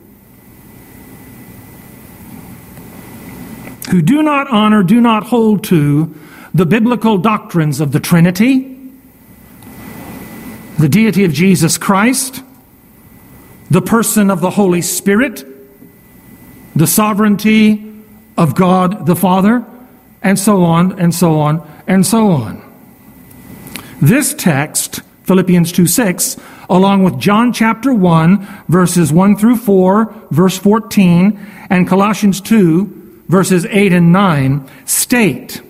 who 3.90 4.02
do 4.02 4.22
not 4.22 4.48
honor, 4.50 4.82
do 4.82 5.00
not 5.00 5.24
hold 5.24 5.64
to 5.64 6.14
the 6.52 6.66
biblical 6.66 7.16
doctrines 7.16 7.80
of 7.80 7.92
the 7.92 8.00
Trinity, 8.00 8.76
the 10.78 10.90
deity 10.90 11.24
of 11.24 11.32
Jesus 11.32 11.78
Christ, 11.78 12.42
the 13.70 13.80
person 13.80 14.30
of 14.30 14.42
the 14.42 14.50
Holy 14.50 14.82
Spirit, 14.82 15.42
the 16.76 16.86
sovereignty 16.86 17.89
of 18.40 18.54
God 18.54 19.04
the 19.04 19.14
Father, 19.14 19.62
and 20.22 20.38
so 20.38 20.62
on, 20.64 20.98
and 20.98 21.14
so 21.14 21.38
on, 21.38 21.60
and 21.86 22.06
so 22.06 22.30
on. 22.30 22.62
This 24.00 24.32
text 24.32 25.02
Philippians 25.24 25.70
2 25.72 25.86
6, 25.86 26.38
along 26.70 27.04
with 27.04 27.18
John 27.18 27.52
chapter 27.52 27.92
1, 27.92 28.64
verses 28.66 29.12
1 29.12 29.36
through 29.36 29.58
4, 29.58 30.14
verse 30.30 30.56
14, 30.56 31.38
and 31.68 31.86
Colossians 31.86 32.40
2, 32.40 33.24
verses 33.28 33.66
8 33.66 33.92
and 33.92 34.10
9, 34.10 34.66
state, 34.86 35.60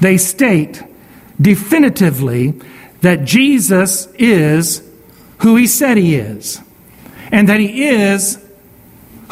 they 0.00 0.18
state 0.18 0.82
definitively 1.40 2.60
that 3.02 3.24
Jesus 3.24 4.08
is 4.18 4.82
who 5.38 5.54
he 5.54 5.68
said 5.68 5.96
he 5.96 6.16
is, 6.16 6.60
and 7.30 7.48
that 7.48 7.60
he 7.60 7.86
is 7.86 8.44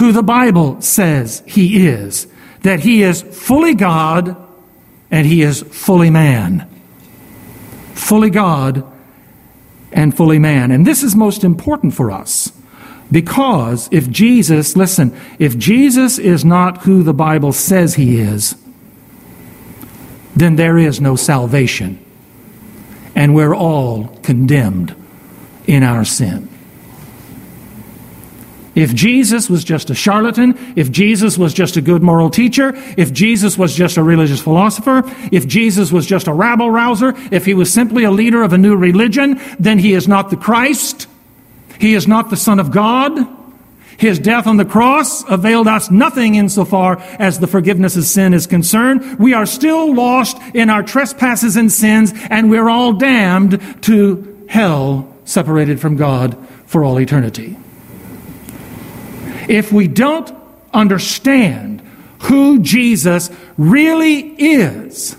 who 0.01 0.13
the 0.13 0.23
Bible 0.23 0.81
says 0.81 1.43
he 1.47 1.87
is, 1.87 2.27
that 2.63 2.81
he 2.81 3.03
is 3.03 3.21
fully 3.21 3.75
God 3.75 4.35
and 5.11 5.27
he 5.27 5.43
is 5.43 5.61
fully 5.61 6.09
man. 6.09 6.67
Fully 7.93 8.31
God 8.31 8.83
and 9.93 10.17
fully 10.17 10.39
man. 10.39 10.71
And 10.71 10.87
this 10.87 11.03
is 11.03 11.15
most 11.15 11.45
important 11.45 11.93
for 11.93 12.11
us 12.11 12.51
because 13.13 13.91
if 13.93 14.09
Jesus, 14.09 14.75
listen, 14.75 15.15
if 15.39 15.59
Jesus 15.59 16.19
is 16.19 16.47
not 16.47 16.79
who 16.79 17.03
the 17.03 17.13
Bible 17.13 17.53
says 17.53 17.95
he 17.95 18.21
is, 18.21 18.57
then 20.35 20.57
there 20.57 20.79
is 20.79 20.99
no 20.99 21.15
salvation. 21.15 22.03
And 23.15 23.35
we're 23.35 23.55
all 23.55 24.07
condemned 24.23 24.97
in 25.67 25.83
our 25.83 26.07
sin. 26.07 26.50
If 28.81 28.95
Jesus 28.95 29.51
was 29.51 29.63
just 29.63 29.91
a 29.91 29.95
charlatan, 29.95 30.59
if 30.75 30.91
Jesus 30.91 31.37
was 31.37 31.53
just 31.53 31.77
a 31.77 31.83
good 31.83 32.03
moral 32.03 32.31
teacher, 32.31 32.73
if 32.97 33.13
Jesus 33.13 33.59
was 33.59 33.75
just 33.77 33.99
a 33.99 34.03
religious 34.03 34.41
philosopher, 34.41 35.03
if 35.31 35.47
Jesus 35.47 35.93
was 35.93 36.07
just 36.07 36.27
a 36.27 36.33
rabble 36.33 36.71
rouser, 36.71 37.13
if 37.31 37.45
he 37.45 37.53
was 37.53 37.71
simply 37.71 38.05
a 38.05 38.11
leader 38.11 38.43
of 38.43 38.55
a 38.55 38.59
new 38.59 38.75
religion, 38.75 39.39
then 39.59 39.79
he 39.79 39.93
is 39.93 40.09
not 40.09 40.31
the 40.31 40.37
Christ. 40.39 41.09
He 41.79 41.93
is 41.93 42.09
not 42.09 42.31
the 42.31 42.39
Son 42.39 42.59
of 42.59 42.71
God. 42.71 43.19
His 43.99 44.19
death 44.19 44.47
on 44.47 44.57
the 44.57 44.65
cross 44.65 45.29
availed 45.29 45.69
us 45.69 45.91
nothing 45.91 46.37
insofar 46.37 47.03
as 47.19 47.39
the 47.39 47.47
forgiveness 47.47 47.99
of 47.99 48.05
sin 48.05 48.33
is 48.33 48.47
concerned. 48.47 49.19
We 49.19 49.35
are 49.35 49.45
still 49.45 49.95
lost 49.95 50.39
in 50.55 50.71
our 50.71 50.83
trespasses 50.83 51.55
and 51.55 51.71
sins, 51.71 52.15
and 52.31 52.49
we're 52.49 52.71
all 52.71 52.95
damned 52.95 53.83
to 53.83 54.47
hell, 54.49 55.15
separated 55.27 55.83
from 55.83 55.97
God 55.97 56.35
for 56.65 56.83
all 56.83 56.99
eternity. 56.99 57.59
If 59.49 59.73
we 59.73 59.89
don't 59.89 60.33
understand 60.73 61.81
who 62.23 62.61
Jesus 62.61 63.31
really 63.57 64.19
is, 64.19 65.17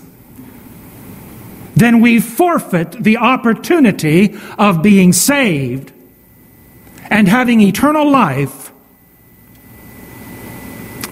then 1.74 2.00
we 2.00 2.20
forfeit 2.20 2.92
the 2.92 3.16
opportunity 3.16 4.38
of 4.58 4.82
being 4.82 5.12
saved 5.12 5.92
and 7.10 7.28
having 7.28 7.60
eternal 7.60 8.08
life 8.10 8.72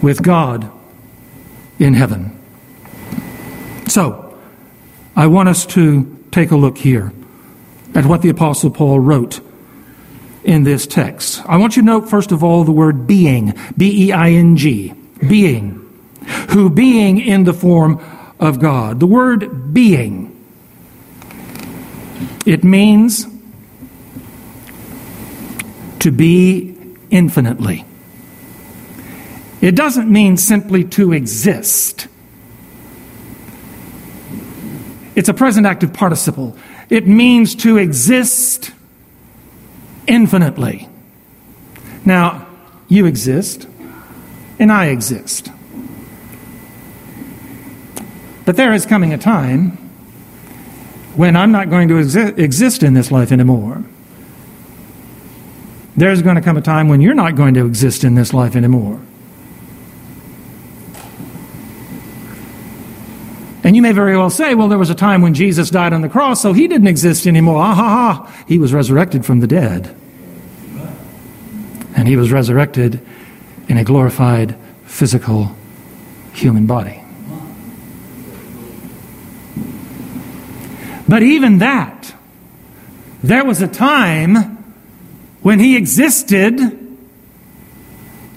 with 0.03 0.23
God 0.23 0.71
in 1.79 1.95
heaven. 1.95 2.39
So, 3.89 4.39
I 5.17 5.27
want 5.27 5.49
us 5.49 5.67
to 5.67 6.25
take 6.31 6.53
a 6.53 6.57
look 6.57 6.79
here 6.79 7.13
at 7.95 8.07
what 8.07 8.23
the 8.23 8.29
Apostle 8.29 8.71
Paul 8.71 9.01
wrote 9.01 9.41
in 10.45 10.65
this 10.65 10.87
text. 10.87 11.43
I 11.47 11.57
want 11.57 11.77
you 11.77 11.83
to 11.83 11.87
note, 11.87 12.09
first 12.09 12.33
of 12.33 12.43
all, 12.43 12.65
the 12.65 12.73
word 12.73 13.07
being, 13.07 13.55
B 13.77 14.07
E 14.07 14.13
I 14.13 14.31
N 14.31 14.57
G, 14.57 14.95
being, 15.29 15.87
who 16.51 16.71
being 16.71 17.19
in 17.19 17.45
the 17.45 17.53
form 17.53 18.01
of 18.39 18.59
God. 18.59 19.01
The 19.01 19.07
word 19.07 19.75
being, 19.75 20.37
it 22.47 22.65
means 22.65 23.27
to 25.99 26.11
be 26.11 26.75
infinitely. 27.11 27.85
It 29.61 29.77
doesn't 29.77 30.11
mean 30.11 30.39
simply 30.39 30.85
to 30.85 31.13
exist. 31.13 32.09
It's 35.15 35.29
a 35.29 35.35
present 35.35 35.67
active 35.67 35.93
participle. 35.93 36.57
It 36.89 37.07
means 37.07 37.55
to 37.57 37.77
exist 37.77 38.71
infinitely. 40.11 40.89
Now, 42.05 42.47
you 42.89 43.07
exist, 43.07 43.67
and 44.59 44.73
I 44.73 44.87
exist. 44.87 45.51
But 48.45 48.57
there 48.57 48.75
is 48.75 48.85
coming 48.85 49.13
a 49.13 49.19
time 49.19 49.79
when 51.15 51.37
I'm 51.37 51.53
not 51.53 51.71
going 51.71 51.89
to 51.89 51.95
exi- 51.95 52.37
exist 52.39 52.83
in 52.83 52.95
this 52.95 53.13
life 53.13 53.31
anymore. 53.31 53.85
There's 55.97 56.23
going 56.23 56.37
to 56.37 56.43
come 56.43 56.57
a 56.57 56.63
time 56.63 56.89
when 56.89 57.01
you're 57.01 57.15
not 57.15 57.37
going 57.37 57.55
to 57.55 57.67
exist 57.67 58.05
in 58.05 58.15
this 58.15 58.35
life 58.35 58.57
anymore. 58.57 59.01
And 63.71 63.77
you 63.77 63.83
may 63.83 63.93
very 63.93 64.17
well 64.17 64.31
say, 64.31 64.57
well, 64.57 64.67
there 64.67 64.81
was 64.81 64.91
a 64.91 64.97
time 64.97 65.23
when 65.23 65.33
Jesus 65.33 65.71
died 65.71 65.93
on 65.93 66.03
the 66.03 66.09
cross, 66.09 66.43
so 66.43 66.53
he 66.53 66.67
didn't 66.67 66.89
exist 66.89 67.25
anymore. 67.25 67.63
Ah 67.63 67.73
ha 67.73 67.89
ha. 67.89 68.45
He 68.49 68.59
was 68.59 68.73
resurrected 68.73 69.25
from 69.25 69.39
the 69.39 69.47
dead. 69.47 69.95
And 71.95 72.09
he 72.09 72.17
was 72.17 72.33
resurrected 72.33 73.01
in 73.69 73.77
a 73.77 73.85
glorified 73.85 74.57
physical 74.87 75.55
human 76.33 76.67
body. 76.67 77.01
But 81.09 81.23
even 81.23 81.59
that, 81.59 82.13
there 83.23 83.45
was 83.45 83.63
a 83.63 83.69
time 83.69 84.37
when 85.43 85.61
he 85.61 85.77
existed 85.77 86.59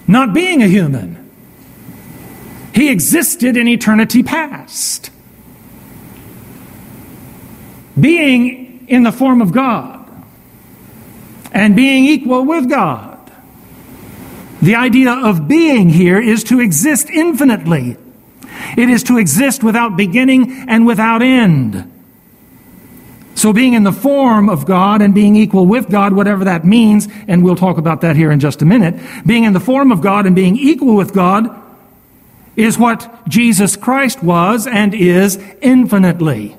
not 0.06 0.32
being 0.32 0.62
a 0.62 0.68
human. 0.68 1.28
He 2.72 2.88
existed 2.88 3.56
in 3.56 3.66
eternity 3.66 4.22
past 4.22 5.10
being 7.98 8.86
in 8.88 9.02
the 9.02 9.12
form 9.12 9.40
of 9.40 9.52
God 9.52 10.00
and 11.52 11.76
being 11.76 12.04
equal 12.04 12.44
with 12.44 12.68
God. 12.68 13.14
The 14.60 14.74
idea 14.76 15.12
of 15.12 15.46
being 15.46 15.90
here 15.90 16.20
is 16.20 16.44
to 16.44 16.60
exist 16.60 17.10
infinitely. 17.10 17.96
It 18.76 18.88
is 18.88 19.02
to 19.04 19.18
exist 19.18 19.62
without 19.62 19.96
beginning 19.96 20.66
and 20.68 20.86
without 20.86 21.22
end. 21.22 21.90
So 23.34 23.52
being 23.52 23.74
in 23.74 23.82
the 23.82 23.92
form 23.92 24.48
of 24.48 24.64
God 24.64 25.02
and 25.02 25.14
being 25.14 25.36
equal 25.36 25.66
with 25.66 25.90
God, 25.90 26.12
whatever 26.12 26.44
that 26.44 26.64
means, 26.64 27.08
and 27.28 27.44
we'll 27.44 27.56
talk 27.56 27.78
about 27.78 28.00
that 28.00 28.16
here 28.16 28.30
in 28.30 28.40
just 28.40 28.62
a 28.62 28.64
minute, 28.64 28.94
being 29.26 29.44
in 29.44 29.52
the 29.52 29.60
form 29.60 29.92
of 29.92 30.00
God 30.00 30.24
and 30.24 30.34
being 30.34 30.56
equal 30.56 30.96
with 30.96 31.12
God 31.12 31.62
is 32.56 32.78
what 32.78 33.28
Jesus 33.28 33.76
Christ 33.76 34.22
was 34.22 34.66
and 34.66 34.94
is 34.94 35.36
infinitely. 35.60 36.56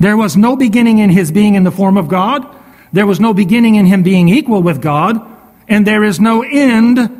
There 0.00 0.16
was 0.16 0.36
no 0.36 0.56
beginning 0.56 0.98
in 0.98 1.10
his 1.10 1.30
being 1.30 1.54
in 1.54 1.64
the 1.64 1.70
form 1.70 1.98
of 1.98 2.08
God. 2.08 2.46
There 2.92 3.06
was 3.06 3.20
no 3.20 3.34
beginning 3.34 3.74
in 3.74 3.86
him 3.86 4.02
being 4.02 4.28
equal 4.30 4.62
with 4.62 4.80
God. 4.80 5.20
And 5.68 5.86
there 5.86 6.02
is 6.02 6.18
no 6.18 6.42
end 6.42 7.16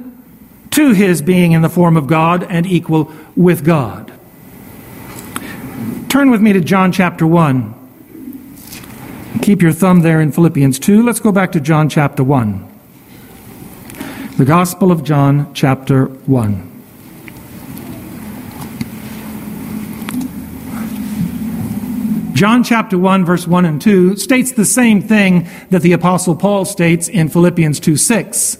to 0.70 0.92
his 0.92 1.20
being 1.20 1.52
in 1.52 1.62
the 1.62 1.68
form 1.68 1.96
of 1.96 2.06
God 2.06 2.42
and 2.42 2.66
equal 2.66 3.12
with 3.36 3.64
God. 3.64 4.12
Turn 6.08 6.30
with 6.30 6.40
me 6.40 6.54
to 6.54 6.60
John 6.60 6.90
chapter 6.90 7.26
1. 7.26 7.76
Keep 9.42 9.62
your 9.62 9.72
thumb 9.72 10.00
there 10.00 10.20
in 10.20 10.32
Philippians 10.32 10.78
2. 10.78 11.02
Let's 11.02 11.20
go 11.20 11.32
back 11.32 11.52
to 11.52 11.60
John 11.60 11.88
chapter 11.88 12.24
1. 12.24 12.66
The 14.38 14.44
Gospel 14.44 14.90
of 14.90 15.04
John 15.04 15.52
chapter 15.54 16.06
1. 16.06 16.69
John 22.40 22.64
chapter 22.64 22.96
1 22.96 23.26
verse 23.26 23.46
1 23.46 23.66
and 23.66 23.82
2 23.82 24.16
states 24.16 24.52
the 24.52 24.64
same 24.64 25.02
thing 25.02 25.46
that 25.68 25.82
the 25.82 25.92
apostle 25.92 26.34
Paul 26.34 26.64
states 26.64 27.06
in 27.06 27.28
Philippians 27.28 27.78
2 27.80 27.98
6. 27.98 28.56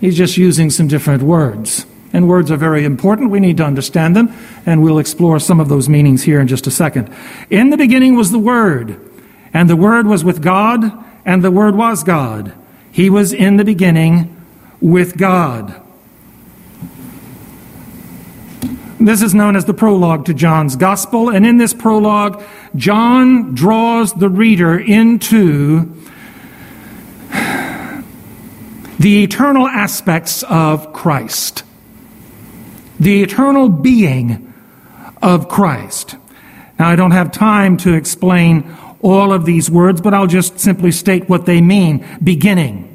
He's 0.00 0.16
just 0.16 0.36
using 0.36 0.70
some 0.70 0.86
different 0.86 1.24
words. 1.24 1.86
And 2.12 2.28
words 2.28 2.52
are 2.52 2.56
very 2.56 2.84
important. 2.84 3.32
We 3.32 3.40
need 3.40 3.56
to 3.56 3.64
understand 3.64 4.14
them, 4.14 4.32
and 4.64 4.80
we'll 4.80 5.00
explore 5.00 5.40
some 5.40 5.58
of 5.58 5.68
those 5.68 5.88
meanings 5.88 6.22
here 6.22 6.38
in 6.38 6.46
just 6.46 6.68
a 6.68 6.70
second. 6.70 7.12
In 7.50 7.70
the 7.70 7.76
beginning 7.76 8.14
was 8.14 8.30
the 8.30 8.38
Word, 8.38 9.00
and 9.52 9.68
the 9.68 9.74
Word 9.74 10.06
was 10.06 10.22
with 10.22 10.40
God, 10.40 11.04
and 11.24 11.42
the 11.42 11.50
Word 11.50 11.74
was 11.74 12.04
God. 12.04 12.54
He 12.92 13.10
was 13.10 13.32
in 13.32 13.56
the 13.56 13.64
beginning 13.64 14.40
with 14.80 15.16
God. 15.16 15.82
This 19.02 19.22
is 19.22 19.34
known 19.34 19.56
as 19.56 19.64
the 19.64 19.72
prologue 19.72 20.26
to 20.26 20.34
John's 20.34 20.76
Gospel, 20.76 21.30
and 21.30 21.46
in 21.46 21.56
this 21.56 21.72
prologue, 21.72 22.42
John 22.76 23.54
draws 23.54 24.12
the 24.12 24.28
reader 24.28 24.78
into 24.78 25.90
the 28.98 29.24
eternal 29.24 29.66
aspects 29.66 30.42
of 30.42 30.92
Christ, 30.92 31.64
the 33.00 33.22
eternal 33.22 33.70
being 33.70 34.52
of 35.22 35.48
Christ. 35.48 36.16
Now, 36.78 36.90
I 36.90 36.96
don't 36.96 37.12
have 37.12 37.32
time 37.32 37.78
to 37.78 37.94
explain 37.94 38.76
all 39.00 39.32
of 39.32 39.46
these 39.46 39.70
words, 39.70 40.02
but 40.02 40.12
I'll 40.12 40.26
just 40.26 40.60
simply 40.60 40.92
state 40.92 41.26
what 41.26 41.46
they 41.46 41.62
mean. 41.62 42.06
Beginning. 42.22 42.86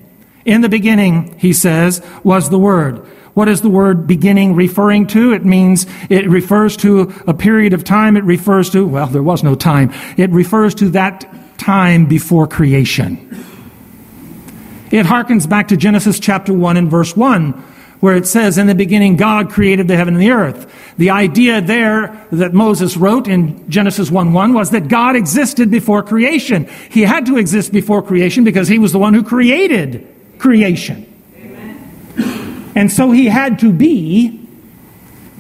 In 0.46 0.62
the 0.62 0.70
beginning, 0.70 1.36
he 1.40 1.52
says, 1.52 2.06
was 2.24 2.52
the 2.52 2.60
Word. 2.60 3.08
What 3.36 3.50
is 3.50 3.60
the 3.62 3.70
word 3.70 4.08
beginning 4.08 4.56
referring 4.56 5.08
to? 5.08 5.34
It 5.34 5.44
means 5.44 5.86
it 6.10 6.28
refers 6.30 6.78
to 6.78 7.14
a 7.28 7.34
period 7.34 7.74
of 7.74 7.84
time. 7.84 8.16
It 8.16 8.24
refers 8.24 8.70
to, 8.70 8.88
well, 8.88 9.08
there 9.08 9.22
was 9.22 9.44
no 9.44 9.56
time. 9.56 9.94
It 10.16 10.30
refers 10.32 10.74
to 10.76 10.90
that 10.92 11.30
time 11.58 12.06
before 12.06 12.48
creation. 12.48 13.18
It 14.90 15.06
harkens 15.06 15.50
back 15.50 15.68
to 15.68 15.78
Genesis 15.78 16.18
chapter 16.18 16.54
1 16.54 16.78
and 16.78 16.90
verse 16.90 17.18
1, 17.18 17.52
where 18.00 18.16
it 18.16 18.26
says, 18.26 18.58
In 18.58 18.68
the 18.68 18.76
beginning, 18.76 19.18
God 19.18 19.50
created 19.50 19.90
the 19.90 19.98
heaven 19.98 20.14
and 20.14 20.24
the 20.24 20.32
earth. 20.32 20.72
The 20.98 21.10
idea 21.10 21.60
there 21.60 22.26
that 22.32 22.54
Moses 22.54 22.96
wrote 22.96 23.28
in 23.28 23.70
Genesis 23.70 24.10
1 24.10 24.32
1 24.32 24.54
was 24.54 24.70
that 24.70 24.88
God 24.88 25.18
existed 25.18 25.70
before 25.70 26.04
creation. 26.04 26.70
He 26.90 27.02
had 27.02 27.26
to 27.26 27.36
exist 27.36 27.74
before 27.74 28.02
creation 28.02 28.46
because 28.46 28.70
he 28.70 28.80
was 28.80 28.94
the 28.94 29.00
one 29.00 29.14
who 29.14 29.24
created 29.24 30.08
creation. 30.38 31.12
And 32.76 32.92
so 32.92 33.12
he 33.12 33.26
had 33.26 33.60
to 33.60 33.72
be 33.72 34.42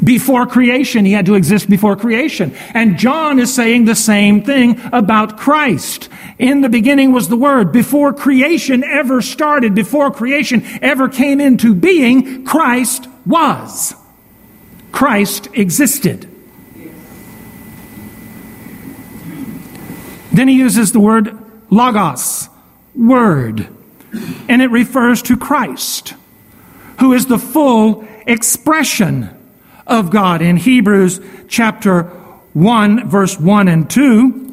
before 0.03 0.45
creation. 0.45 1.05
He 1.05 1.11
had 1.11 1.25
to 1.27 1.35
exist 1.35 1.69
before 1.69 1.95
creation. 1.95 2.55
And 2.73 2.97
John 2.97 3.39
is 3.39 3.53
saying 3.53 3.85
the 3.85 3.95
same 3.95 4.43
thing 4.43 4.79
about 4.91 5.37
Christ. 5.37 6.09
In 6.39 6.61
the 6.61 6.69
beginning 6.69 7.11
was 7.11 7.29
the 7.29 7.37
Word. 7.37 7.71
Before 7.71 8.13
creation 8.13 8.83
ever 8.83 9.21
started, 9.21 9.75
before 9.75 10.11
creation 10.11 10.63
ever 10.81 11.09
came 11.09 11.39
into 11.39 11.75
being, 11.75 12.45
Christ 12.45 13.07
was. 13.25 13.93
Christ 14.91 15.49
existed. 15.53 16.29
Then 20.31 20.49
he 20.49 20.55
uses 20.55 20.91
the 20.91 20.99
word 20.99 21.37
logos, 21.69 22.49
word, 22.93 23.69
and 24.49 24.61
it 24.61 24.69
refers 24.69 25.21
to 25.23 25.37
Christ, 25.37 26.13
who 26.99 27.13
is 27.13 27.27
the 27.27 27.39
full 27.39 28.07
expression 28.25 29.29
of 29.87 30.09
God. 30.09 30.41
In 30.41 30.57
Hebrews 30.57 31.19
chapter 31.47 32.03
1, 32.53 33.09
verse 33.09 33.39
1 33.39 33.67
and 33.67 33.89
2, 33.89 34.45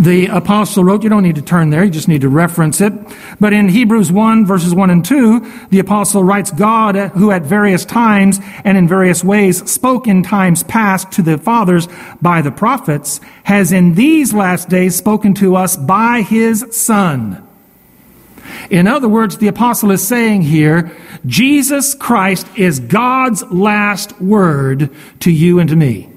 the 0.00 0.26
apostle 0.28 0.82
wrote, 0.82 1.02
you 1.02 1.10
don't 1.10 1.22
need 1.22 1.34
to 1.34 1.42
turn 1.42 1.68
there, 1.68 1.84
you 1.84 1.90
just 1.90 2.08
need 2.08 2.22
to 2.22 2.28
reference 2.30 2.80
it. 2.80 2.92
But 3.38 3.52
in 3.52 3.68
Hebrews 3.68 4.10
1 4.10 4.46
verses 4.46 4.74
1 4.74 4.88
and 4.88 5.04
2, 5.04 5.66
the 5.68 5.78
apostle 5.78 6.24
writes, 6.24 6.50
God, 6.50 6.96
uh, 6.96 7.08
who 7.10 7.30
at 7.30 7.42
various 7.42 7.84
times 7.84 8.40
and 8.64 8.78
in 8.78 8.88
various 8.88 9.22
ways 9.22 9.70
spoke 9.70 10.06
in 10.06 10.22
times 10.22 10.62
past 10.62 11.12
to 11.12 11.22
the 11.22 11.36
fathers 11.36 11.86
by 12.22 12.40
the 12.40 12.50
prophets, 12.50 13.20
has 13.44 13.72
in 13.72 13.94
these 13.94 14.32
last 14.32 14.70
days 14.70 14.96
spoken 14.96 15.34
to 15.34 15.54
us 15.54 15.76
by 15.76 16.22
his 16.22 16.64
son. 16.70 17.46
In 18.68 18.86
other 18.86 19.08
words, 19.08 19.38
the 19.38 19.48
apostle 19.48 19.90
is 19.90 20.06
saying 20.06 20.42
here, 20.42 20.90
Jesus 21.26 21.94
Christ 21.94 22.46
is 22.56 22.80
God's 22.80 23.42
last 23.44 24.20
word 24.20 24.90
to 25.20 25.30
you 25.30 25.58
and 25.58 25.68
to 25.70 25.76
me. 25.76 26.10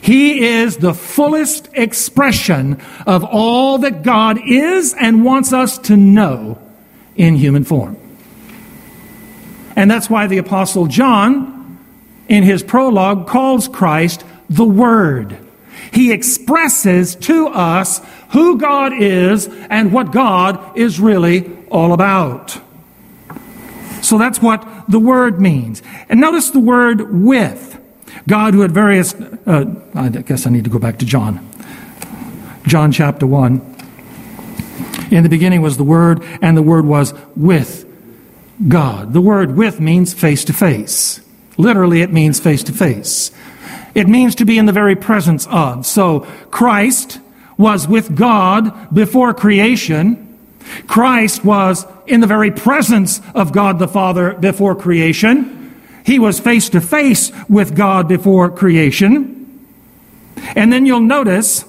He 0.00 0.46
is 0.46 0.78
the 0.78 0.94
fullest 0.94 1.68
expression 1.74 2.80
of 3.06 3.22
all 3.24 3.78
that 3.78 4.02
God 4.02 4.40
is 4.44 4.94
and 4.94 5.24
wants 5.24 5.52
us 5.52 5.78
to 5.78 5.96
know 5.96 6.58
in 7.14 7.36
human 7.36 7.62
form. 7.62 7.96
And 9.76 9.90
that's 9.90 10.10
why 10.10 10.26
the 10.26 10.38
Apostle 10.38 10.86
John, 10.86 11.78
in 12.28 12.42
his 12.42 12.62
prologue, 12.62 13.28
calls 13.28 13.68
Christ 13.68 14.24
the 14.50 14.64
Word. 14.64 15.38
He 15.92 16.12
expresses 16.12 17.14
to 17.16 17.48
us 17.48 18.00
who 18.30 18.58
God 18.58 18.92
is 18.92 19.48
and 19.70 19.92
what 19.92 20.12
God 20.12 20.76
is 20.76 21.00
really 21.00 21.50
all 21.70 21.92
about. 21.92 22.58
So 24.02 24.18
that's 24.18 24.40
what 24.40 24.66
the 24.88 24.98
Word 24.98 25.40
means. 25.40 25.82
And 26.08 26.20
notice 26.20 26.50
the 26.50 26.60
word 26.60 27.12
with. 27.12 27.78
God, 28.28 28.54
who 28.54 28.62
at 28.62 28.70
various, 28.70 29.14
uh, 29.14 29.64
I 29.94 30.08
guess 30.08 30.46
I 30.46 30.50
need 30.50 30.64
to 30.64 30.70
go 30.70 30.78
back 30.78 30.98
to 30.98 31.04
John. 31.04 31.48
John 32.66 32.92
chapter 32.92 33.26
1. 33.26 33.60
In 35.10 35.22
the 35.22 35.28
beginning 35.28 35.62
was 35.62 35.76
the 35.76 35.84
Word, 35.84 36.22
and 36.40 36.56
the 36.56 36.62
Word 36.62 36.84
was 36.84 37.14
with 37.36 37.86
God. 38.68 39.12
The 39.12 39.20
word 39.20 39.56
with 39.56 39.80
means 39.80 40.14
face 40.14 40.44
to 40.44 40.52
face. 40.52 41.20
Literally, 41.56 42.02
it 42.02 42.12
means 42.12 42.40
face 42.40 42.62
to 42.64 42.72
face. 42.72 43.30
It 43.94 44.08
means 44.08 44.34
to 44.36 44.44
be 44.44 44.58
in 44.58 44.66
the 44.66 44.72
very 44.72 44.96
presence 44.96 45.46
of. 45.48 45.86
So, 45.86 46.20
Christ 46.50 47.20
was 47.58 47.86
with 47.86 48.16
God 48.16 48.94
before 48.94 49.34
creation. 49.34 50.38
Christ 50.86 51.44
was 51.44 51.86
in 52.06 52.20
the 52.20 52.26
very 52.26 52.50
presence 52.50 53.20
of 53.34 53.52
God 53.52 53.78
the 53.78 53.88
Father 53.88 54.34
before 54.34 54.74
creation. 54.74 55.80
He 56.04 56.18
was 56.18 56.40
face 56.40 56.68
to 56.70 56.80
face 56.80 57.30
with 57.48 57.76
God 57.76 58.08
before 58.08 58.50
creation. 58.50 59.66
And 60.56 60.72
then 60.72 60.86
you'll 60.86 61.00
notice 61.00 61.64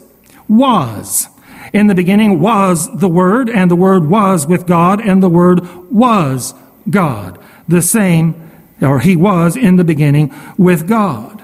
was. 0.47 1.27
In 1.73 1.87
the 1.87 1.95
beginning 1.95 2.39
was 2.39 2.89
the 2.99 3.07
Word, 3.07 3.49
and 3.49 3.69
the 3.69 3.75
Word 3.75 4.09
was 4.09 4.47
with 4.47 4.67
God, 4.67 5.01
and 5.01 5.21
the 5.21 5.29
Word 5.29 5.91
was 5.91 6.53
God. 6.89 7.39
The 7.67 7.81
same, 7.81 8.51
or 8.81 8.99
He 8.99 9.15
was 9.15 9.55
in 9.55 9.75
the 9.75 9.83
beginning 9.83 10.33
with 10.57 10.87
God. 10.87 11.42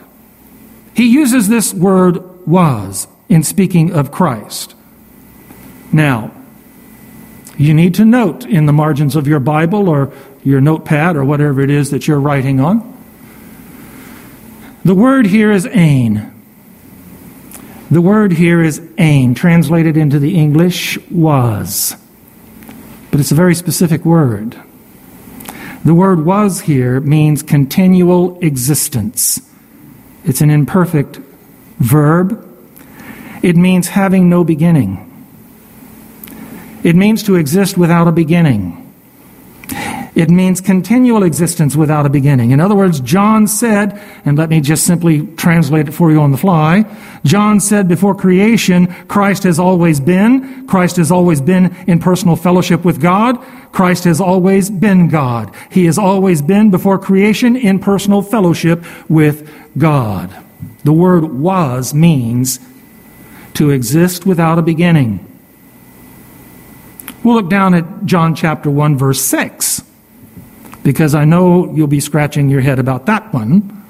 He 1.00 1.06
uses 1.06 1.48
this 1.48 1.74
word 1.74 2.46
was 2.46 3.08
in 3.30 3.44
speaking 3.44 3.94
of 3.94 4.12
Christ. 4.12 4.76
Now, 5.94 6.34
you 7.58 7.74
need 7.74 7.94
to 7.96 8.04
note 8.04 8.46
in 8.46 8.66
the 8.66 8.74
margins 8.74 9.16
of 9.16 9.26
your 9.26 9.40
Bible 9.40 9.88
or 9.88 10.12
your 10.44 10.60
notepad 10.60 11.16
or 11.16 11.24
whatever 11.24 11.62
it 11.62 11.70
is 11.70 11.92
that 11.92 12.06
you're 12.06 12.20
writing 12.20 12.60
on. 12.60 12.98
The 14.84 14.94
word 14.94 15.28
here 15.28 15.54
is 15.54 15.66
ain. 15.68 16.34
The 17.90 18.02
word 18.02 18.34
here 18.34 18.62
is 18.62 18.82
ain, 18.98 19.36
translated 19.36 19.96
into 19.96 20.20
the 20.20 20.36
English 20.36 20.98
was. 21.10 21.96
But 23.10 23.22
it's 23.22 23.32
a 23.32 23.36
very 23.36 23.56
specific 23.56 24.04
word. 24.04 24.62
The 25.86 25.94
word 25.94 26.26
was 26.26 26.60
here 26.60 27.00
means 27.00 27.42
continual 27.42 28.38
existence. 28.42 29.49
It's 30.30 30.42
an 30.42 30.52
imperfect 30.52 31.18
verb. 31.80 32.46
It 33.42 33.56
means 33.58 33.88
having 33.88 34.30
no 34.30 34.44
beginning. 34.44 35.08
It 36.84 36.96
means 36.96 37.24
to 37.24 37.36
exist 37.36 37.80
without 37.80 38.08
a 38.08 38.12
beginning. 38.12 38.76
It 40.20 40.30
means 40.30 40.60
continual 40.60 41.24
existence 41.24 41.78
without 41.78 42.06
a 42.06 42.10
beginning. 42.10 42.52
In 42.52 42.60
other 42.60 42.76
words, 42.76 43.00
John 43.00 43.48
said, 43.48 43.98
and 44.26 44.38
let 44.38 44.50
me 44.50 44.60
just 44.60 44.84
simply 44.84 45.26
translate 45.38 45.88
it 45.88 45.94
for 45.94 46.12
you 46.12 46.20
on 46.20 46.34
the 46.34 46.38
fly. 46.38 46.84
John 47.24 47.62
said 47.62 47.88
before 47.88 48.14
creation, 48.14 48.88
Christ 49.08 49.44
has 49.44 49.60
always 49.60 50.02
been. 50.02 50.68
Christ 50.68 50.98
has 50.98 51.10
always 51.10 51.40
been 51.40 51.74
in 51.88 52.00
personal 52.00 52.36
fellowship 52.36 52.84
with 52.84 53.00
God. 53.00 53.42
Christ 53.72 54.04
has 54.04 54.20
always 54.20 54.70
been 54.70 55.08
God. 55.08 55.56
He 55.72 55.86
has 55.86 55.98
always 55.98 56.42
been 56.42 56.70
before 56.70 57.00
creation 57.00 57.56
in 57.56 57.80
personal 57.80 58.22
fellowship 58.22 58.84
with 59.10 59.50
God. 59.78 60.36
The 60.84 60.92
word 60.92 61.32
was 61.32 61.94
means 61.94 62.60
to 63.54 63.70
exist 63.70 64.26
without 64.26 64.60
a 64.60 64.64
beginning. 64.64 65.26
We'll 67.24 67.36
look 67.36 67.50
down 67.50 67.74
at 67.74 68.04
John 68.04 68.36
chapter 68.36 68.70
1 68.70 68.98
verse 68.98 69.22
6 69.24 69.84
because 70.90 71.14
I 71.14 71.24
know 71.24 71.72
you'll 71.72 71.86
be 71.86 72.00
scratching 72.00 72.50
your 72.50 72.62
head 72.62 72.80
about 72.80 73.06
that 73.06 73.32
one. 73.32 73.86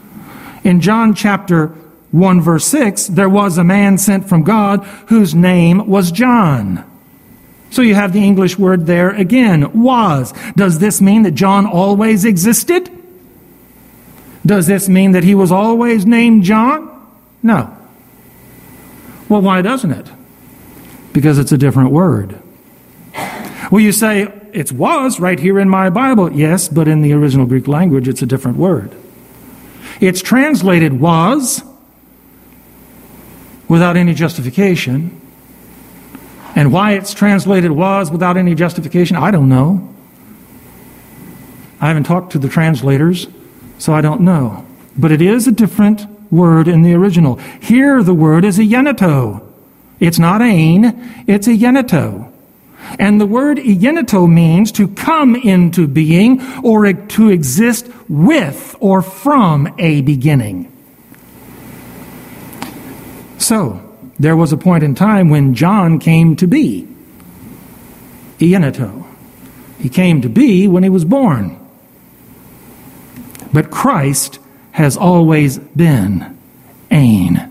In 0.65 0.81
John 0.81 1.13
chapter 1.13 1.67
1 2.11 2.41
verse 2.41 2.65
6, 2.65 3.07
there 3.07 3.29
was 3.29 3.57
a 3.57 3.63
man 3.63 3.97
sent 3.97 4.27
from 4.27 4.43
God 4.43 4.83
whose 5.07 5.33
name 5.33 5.87
was 5.87 6.11
John. 6.11 6.83
So 7.69 7.83
you 7.83 7.95
have 7.95 8.11
the 8.11 8.21
English 8.21 8.59
word 8.59 8.85
there 8.85 9.11
again, 9.11 9.81
was. 9.81 10.33
Does 10.57 10.79
this 10.79 10.99
mean 10.99 11.21
that 11.21 11.35
John 11.35 11.65
always 11.65 12.25
existed? 12.25 12.91
Does 14.45 14.67
this 14.67 14.89
mean 14.89 15.13
that 15.13 15.23
he 15.23 15.35
was 15.35 15.53
always 15.53 16.05
named 16.05 16.43
John? 16.43 17.07
No. 17.41 17.77
Well, 19.29 19.41
why 19.41 19.61
doesn't 19.61 19.91
it? 19.91 20.07
Because 21.13 21.39
it's 21.39 21.53
a 21.53 21.57
different 21.57 21.91
word. 21.91 22.41
Well, 23.71 23.79
you 23.79 23.93
say, 23.93 24.38
it 24.53 24.71
was 24.71 25.19
right 25.19 25.39
here 25.39 25.59
in 25.59 25.69
my 25.69 25.89
Bible. 25.89 26.31
Yes, 26.31 26.67
but 26.67 26.87
in 26.87 27.01
the 27.01 27.13
original 27.13 27.45
Greek 27.45 27.67
language, 27.67 28.07
it's 28.07 28.21
a 28.21 28.25
different 28.25 28.57
word. 28.57 28.95
It's 29.99 30.21
translated 30.21 30.99
was 30.99 31.63
without 33.67 33.97
any 33.97 34.13
justification. 34.13 35.19
And 36.55 36.73
why 36.73 36.93
it's 36.93 37.13
translated 37.13 37.71
was 37.71 38.11
without 38.11 38.37
any 38.37 38.55
justification, 38.55 39.15
I 39.15 39.31
don't 39.31 39.49
know. 39.49 39.93
I 41.79 41.87
haven't 41.87 42.03
talked 42.03 42.33
to 42.33 42.39
the 42.39 42.49
translators, 42.49 43.27
so 43.77 43.93
I 43.93 44.01
don't 44.01 44.21
know. 44.21 44.65
But 44.97 45.11
it 45.11 45.21
is 45.21 45.47
a 45.47 45.51
different 45.51 46.05
word 46.31 46.67
in 46.67 46.81
the 46.81 46.93
original. 46.93 47.35
Here, 47.61 48.03
the 48.03 48.13
word 48.13 48.43
is 48.43 48.59
a 48.59 48.63
egeneto. 48.63 49.45
It's 49.99 50.19
not 50.19 50.41
ain, 50.41 51.23
it's 51.27 51.47
a 51.47 51.51
egeneto. 51.51 52.28
And 52.97 53.19
the 53.19 53.27
word 53.27 53.57
egeneto 53.57 54.31
means 54.31 54.71
to 54.73 54.87
come 54.87 55.35
into 55.35 55.87
being 55.87 56.41
or 56.63 56.91
to 56.91 57.29
exist 57.29 57.87
with 58.07 58.75
or 58.79 59.01
from 59.01 59.73
a 59.77 60.01
beginning. 60.01 60.71
So, 63.37 63.85
there 64.19 64.35
was 64.35 64.51
a 64.51 64.57
point 64.57 64.83
in 64.83 64.95
time 64.95 65.29
when 65.29 65.55
John 65.55 65.99
came 65.99 66.35
to 66.37 66.47
be. 66.47 66.87
Egeneto. 68.39 69.05
He 69.79 69.89
came 69.89 70.21
to 70.21 70.29
be 70.29 70.67
when 70.67 70.83
he 70.83 70.89
was 70.89 71.05
born. 71.05 71.57
But 73.53 73.71
Christ 73.71 74.39
has 74.71 74.97
always 74.97 75.57
been 75.57 76.37
Ain. 76.91 77.45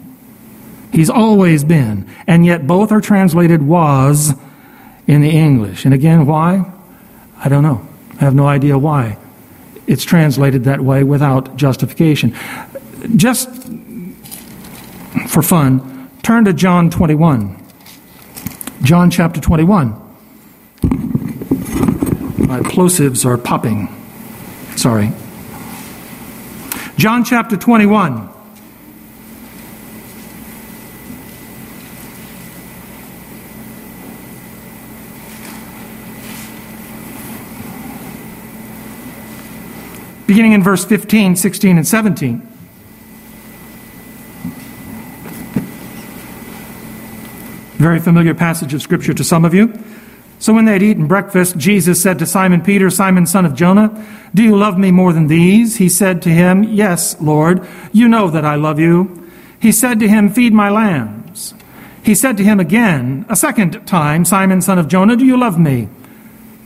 He's 0.93 1.11
always 1.11 1.65
been. 1.65 2.09
And 2.27 2.45
yet 2.45 2.67
both 2.67 2.93
are 2.93 3.01
translated 3.01 3.63
was 3.63 4.35
in 5.09 5.23
the 5.23 5.31
English. 5.31 5.85
And 5.85 5.95
again, 5.95 6.27
why? 6.27 6.71
I 7.39 7.49
don't 7.49 7.63
know. 7.65 7.85
I 8.21 8.25
have 8.25 8.35
no 8.35 8.47
idea 8.47 8.79
why. 8.79 9.17
It's 9.87 10.05
translated 10.05 10.65
that 10.65 10.81
way 10.81 11.03
without 11.03 11.57
justification. 11.57 12.37
Just 13.17 13.49
for 15.29 15.43
fun, 15.43 16.11
turn 16.23 16.45
to 16.45 16.53
John 16.53 16.91
21. 16.91 17.57
John 18.83 19.11
chapter 19.11 19.41
21. 19.41 19.93
My 22.47 22.61
plosives 22.61 23.25
are 23.25 23.39
popping. 23.39 23.89
Sorry. 24.77 25.11
John 26.97 27.25
chapter 27.25 27.57
21. 27.57 28.29
Beginning 40.29 40.53
in 40.53 40.63
verse 40.63 40.85
15, 40.85 41.37
16, 41.37 41.79
and 41.79 41.89
17. 41.89 42.43
Very 47.79 47.99
familiar 47.99 48.35
passage 48.35 48.75
of 48.75 48.83
Scripture 48.83 49.15
to 49.15 49.25
some 49.25 49.47
of 49.47 49.55
you. 49.55 49.73
So 50.39 50.53
when 50.53 50.67
they 50.67 50.75
had 50.75 50.83
eaten 50.83 51.07
breakfast, 51.07 51.57
Jesus 51.57 52.03
said 52.03 52.19
to 52.19 52.27
Simon 52.27 52.61
Peter, 52.61 52.91
Simon, 52.91 53.25
son 53.25 53.47
of 53.47 53.55
Jonah, 53.55 54.07
Do 54.35 54.43
you 54.43 54.55
love 54.55 54.77
me 54.77 54.91
more 54.91 55.15
than 55.15 55.29
these? 55.29 55.77
He 55.77 55.89
said 55.89 56.21
to 56.23 56.29
him, 56.29 56.63
Yes, 56.63 57.19
Lord, 57.23 57.67
you 57.91 58.07
know 58.07 58.29
that 58.29 58.45
I 58.45 58.57
love 58.57 58.79
you. 58.79 59.31
He 59.59 59.73
said 59.73 59.99
to 60.01 60.09
him, 60.09 60.29
Feed 60.29 60.53
my 60.53 60.69
lambs. 60.69 61.55
He 62.03 62.15
said 62.15 62.37
to 62.37 62.45
him 62.45 62.61
again, 62.61 63.25
a 63.31 63.35
second 63.35 63.87
time, 63.87 64.27
Simon, 64.27 64.61
son 64.61 64.79
of 64.79 64.89
Jonah, 64.89 65.17
do 65.17 65.25
you 65.25 65.39
love 65.39 65.59
me? 65.59 65.89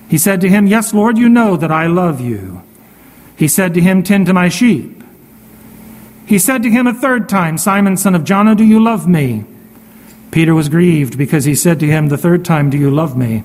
He 0.08 0.18
said 0.18 0.40
to 0.40 0.48
him, 0.48 0.66
Yes, 0.66 0.92
Lord, 0.92 1.16
you 1.16 1.28
know 1.28 1.56
that 1.56 1.70
I 1.70 1.86
love 1.86 2.20
you. 2.20 2.64
He 3.36 3.48
said 3.48 3.74
to 3.74 3.80
him, 3.80 4.02
Tend 4.02 4.26
to 4.26 4.34
my 4.34 4.48
sheep. 4.48 5.02
He 6.26 6.38
said 6.38 6.62
to 6.62 6.70
him 6.70 6.86
a 6.86 6.94
third 6.94 7.28
time, 7.28 7.58
Simon, 7.58 7.96
son 7.96 8.14
of 8.14 8.24
Jonah, 8.24 8.54
do 8.54 8.64
you 8.64 8.82
love 8.82 9.08
me? 9.08 9.44
Peter 10.30 10.54
was 10.54 10.68
grieved 10.68 11.18
because 11.18 11.44
he 11.44 11.54
said 11.54 11.78
to 11.80 11.86
him 11.86 12.08
the 12.08 12.16
third 12.16 12.44
time, 12.44 12.70
Do 12.70 12.78
you 12.78 12.90
love 12.90 13.16
me? 13.16 13.44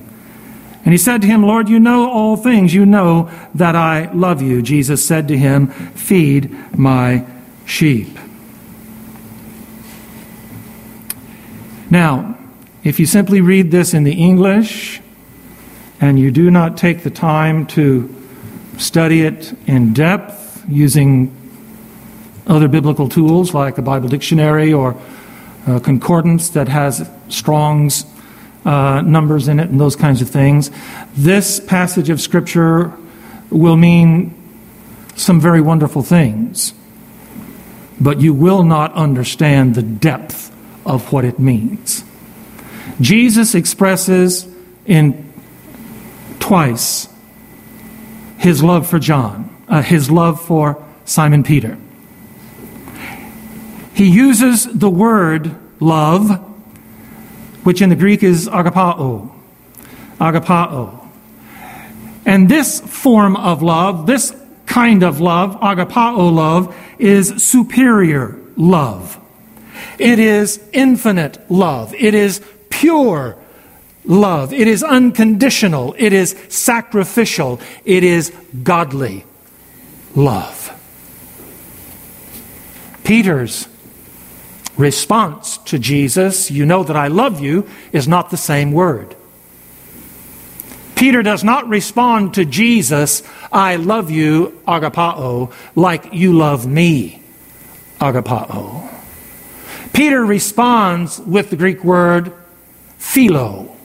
And 0.86 0.93
he 0.93 0.97
said 0.97 1.21
to 1.21 1.28
him, 1.28 1.43
Lord, 1.43 1.67
you 1.67 1.80
know 1.80 2.10
all 2.10 2.38
things. 2.38 2.73
You 2.73 2.86
know 2.86 3.30
that 3.56 3.76
I 3.76 4.10
love 4.13 4.41
you. 4.41 4.62
Jesus 4.62 5.06
said 5.06 5.28
to 5.28 5.38
him, 5.38 5.67
Feed 5.67 6.78
my 6.78 7.26
sheep. 7.65 8.17
Now, 11.89 12.38
if 12.86 13.02
you 13.02 13.06
simply 13.06 13.41
read 13.41 13.69
this 13.69 13.93
in 13.93 14.06
the 14.06 14.13
English 14.13 15.02
and 16.00 16.17
you 16.17 16.32
do 16.32 16.50
not 16.50 16.78
take 16.78 17.04
the 17.04 17.10
time 17.10 17.65
to 17.67 18.08
study 18.78 19.22
it 19.22 19.54
in 19.68 19.94
depth 19.94 20.63
using 20.68 21.34
other 22.46 22.68
biblical 22.68 23.10
tools 23.10 23.54
like 23.54 23.78
a 23.78 23.82
Bible 23.82 24.08
dictionary 24.08 24.72
or 24.72 24.96
uh, 25.68 25.80
concordance 25.80 26.50
that 26.50 26.68
has 26.68 27.10
Strong's 27.30 28.06
uh, 28.66 29.02
numbers 29.02 29.48
in 29.48 29.60
it 29.60 29.70
and 29.70 29.80
those 29.80 29.96
kinds 29.96 30.22
of 30.22 30.30
things. 30.30 30.72
This 31.16 31.60
passage 31.60 32.10
of 32.10 32.22
Scripture 32.22 32.94
will 33.50 33.78
mean 33.78 34.34
some 35.16 35.42
very 35.42 35.62
wonderful 35.62 36.04
things, 36.04 36.74
but 38.00 38.22
you 38.22 38.34
will 38.34 38.63
not 38.63 38.94
understand 38.94 39.76
the 39.76 39.82
depth 39.82 40.54
of 40.86 41.12
what 41.12 41.26
it 41.26 41.40
means. 41.40 42.04
Jesus 43.02 43.56
expresses 43.56 44.48
in 44.86 45.34
twice 46.40 47.10
his 48.38 48.63
love 48.63 48.88
for 48.88 49.00
John, 49.00 49.56
uh, 49.67 49.82
his 49.82 50.10
love 50.10 50.41
for 50.41 50.84
Simon 51.06 51.43
Peter. 51.43 51.78
He 53.93 54.10
uses 54.10 54.65
the 54.65 54.89
word 54.89 55.56
love, 55.80 56.30
which 57.63 57.82
in 57.82 57.89
the 57.89 57.95
Greek 57.95 58.23
is 58.23 58.47
agapao. 58.47 59.32
Agapao. 60.19 61.08
And 62.26 62.50
this 62.50 62.80
form 62.82 63.36
of 63.36 63.63
love, 63.63 64.06
this 64.06 64.36
kind 64.65 65.02
of 65.02 65.19
love, 65.19 65.56
agapao 65.62 66.32
love, 66.32 66.76
is 67.00 67.43
superior 67.43 68.38
love. 68.56 69.19
It 69.97 70.19
is 70.19 70.62
infinite 70.73 71.50
love. 71.50 71.93
It 71.95 72.13
is 72.13 72.41
pure 72.69 73.38
love. 74.08 74.52
It 74.54 74.67
is 74.67 74.82
unconditional. 74.82 75.96
It 75.98 76.13
is 76.13 76.36
sacrificial. 76.50 77.60
It 77.86 78.04
is 78.04 78.34
godly 78.63 79.26
love. 80.15 80.74
Peter's 83.04 83.67
response 84.76 85.58
to 85.60 85.80
Jesus, 85.80 86.52
you 86.52 86.65
know 86.65 86.84
that 86.84 86.96
I 86.96 87.08
love 87.08 87.39
you, 87.39 87.67
is 87.91 88.08
not 88.08 88.30
the 88.30 88.38
same 88.38 88.72
word. 88.72 89.15
Peter 90.96 91.22
does 91.22 91.43
not 91.43 91.70
respond 91.70 92.34
to 92.34 92.43
Jesus, 92.43 93.24
I 93.52 93.76
love 93.76 94.10
you, 94.10 94.60
agapao, 94.67 95.54
like 95.76 96.12
you 96.13 96.34
love 96.34 96.65
me, 96.65 97.22
agapao. 98.00 98.91
Peter 99.93 100.26
responds 100.26 101.20
with 101.20 101.50
the 101.50 101.56
Greek 101.56 101.84
word 101.84 102.34
philo. 102.98 103.77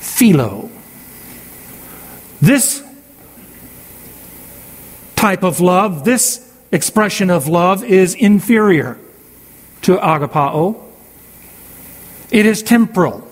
Philo. 0.00 0.70
This 2.40 2.82
type 5.16 5.42
of 5.42 5.60
love, 5.60 6.04
this 6.04 6.52
expression 6.70 7.30
of 7.30 7.48
love 7.48 7.82
is 7.82 8.14
inferior 8.14 8.98
to 9.82 9.96
agapao. 9.96 10.80
It 12.30 12.46
is 12.46 12.62
temporal. 12.62 13.26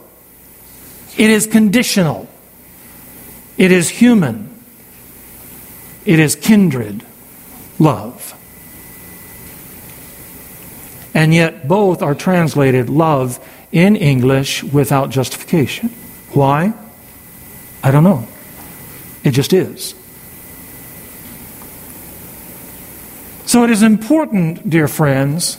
It 1.17 1.31
is 1.31 1.47
conditional. 1.47 2.29
It 3.57 3.71
is 3.71 3.89
human. 3.89 4.53
It 6.05 6.19
is 6.19 6.37
kindred 6.37 7.05
love. 7.79 8.35
And 11.15 11.33
yet, 11.33 11.67
both 11.67 12.03
are 12.03 12.15
translated 12.15 12.91
love 12.91 13.41
in 13.73 13.97
English 13.97 14.63
without 14.63 15.11
justification. 15.11 15.95
Why? 16.37 16.75
I 17.83 17.91
don't 17.91 18.05
know. 18.05 18.29
It 19.25 19.31
just 19.31 19.55
is. 19.55 19.95
So 23.47 23.65
it 23.65 23.71
is 23.71 23.83
important, 23.83 24.69
dear 24.69 24.87
friends, 24.87 25.57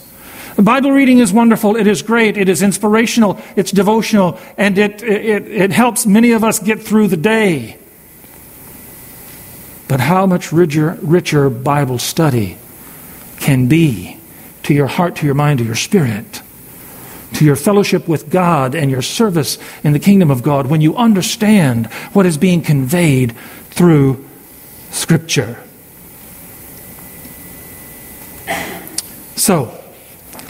Bible 0.55 0.91
reading 0.91 1.17
is 1.17 1.33
wonderful. 1.33 1.75
It 1.75 1.87
is 1.87 2.03
great. 2.03 2.37
It 2.37 2.47
is 2.47 2.61
inspirational. 2.61 3.39
It's 3.55 3.71
devotional. 3.71 4.39
And 4.55 4.77
it, 4.77 5.01
it, 5.01 5.47
it 5.47 5.71
helps 5.71 6.05
many 6.05 6.31
of 6.31 6.43
us 6.43 6.59
get 6.59 6.81
through 6.81 7.07
the 7.07 7.17
day. 7.17 7.77
But 9.87 9.99
how 9.99 10.27
much 10.27 10.51
richer, 10.51 10.97
richer 11.01 11.49
Bible 11.49 11.97
study 11.97 12.57
can 13.39 13.67
be 13.67 14.19
to 14.63 14.75
your 14.75 14.87
heart, 14.87 15.15
to 15.17 15.25
your 15.25 15.35
mind, 15.35 15.59
to 15.59 15.65
your 15.65 15.75
spirit, 15.75 16.41
to 17.33 17.45
your 17.45 17.55
fellowship 17.55 18.07
with 18.07 18.29
God 18.29 18.75
and 18.75 18.89
your 18.89 19.01
service 19.01 19.57
in 19.83 19.93
the 19.93 19.99
kingdom 19.99 20.31
of 20.31 20.43
God 20.43 20.67
when 20.67 20.81
you 20.81 20.95
understand 20.95 21.87
what 22.13 22.25
is 22.25 22.37
being 22.37 22.61
conveyed 22.61 23.35
through 23.69 24.25
Scripture. 24.91 25.61
So, 29.35 29.77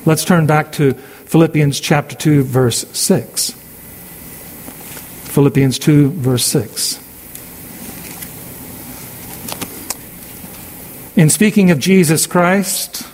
Let's 0.08 0.24
turn 0.24 0.48
back 0.48 0.72
to 0.74 0.94
Philippians 0.94 1.82
chapter 1.82 2.16
2, 2.16 2.44
verse 2.44 2.88
6. 2.98 3.52
Philippians 5.34 5.80
2, 5.80 6.12
verse 6.12 6.46
6. 6.46 7.04
In 11.18 11.30
speaking 11.30 11.72
of 11.72 11.80
Jesus 11.80 12.26
Christ, 12.26 13.06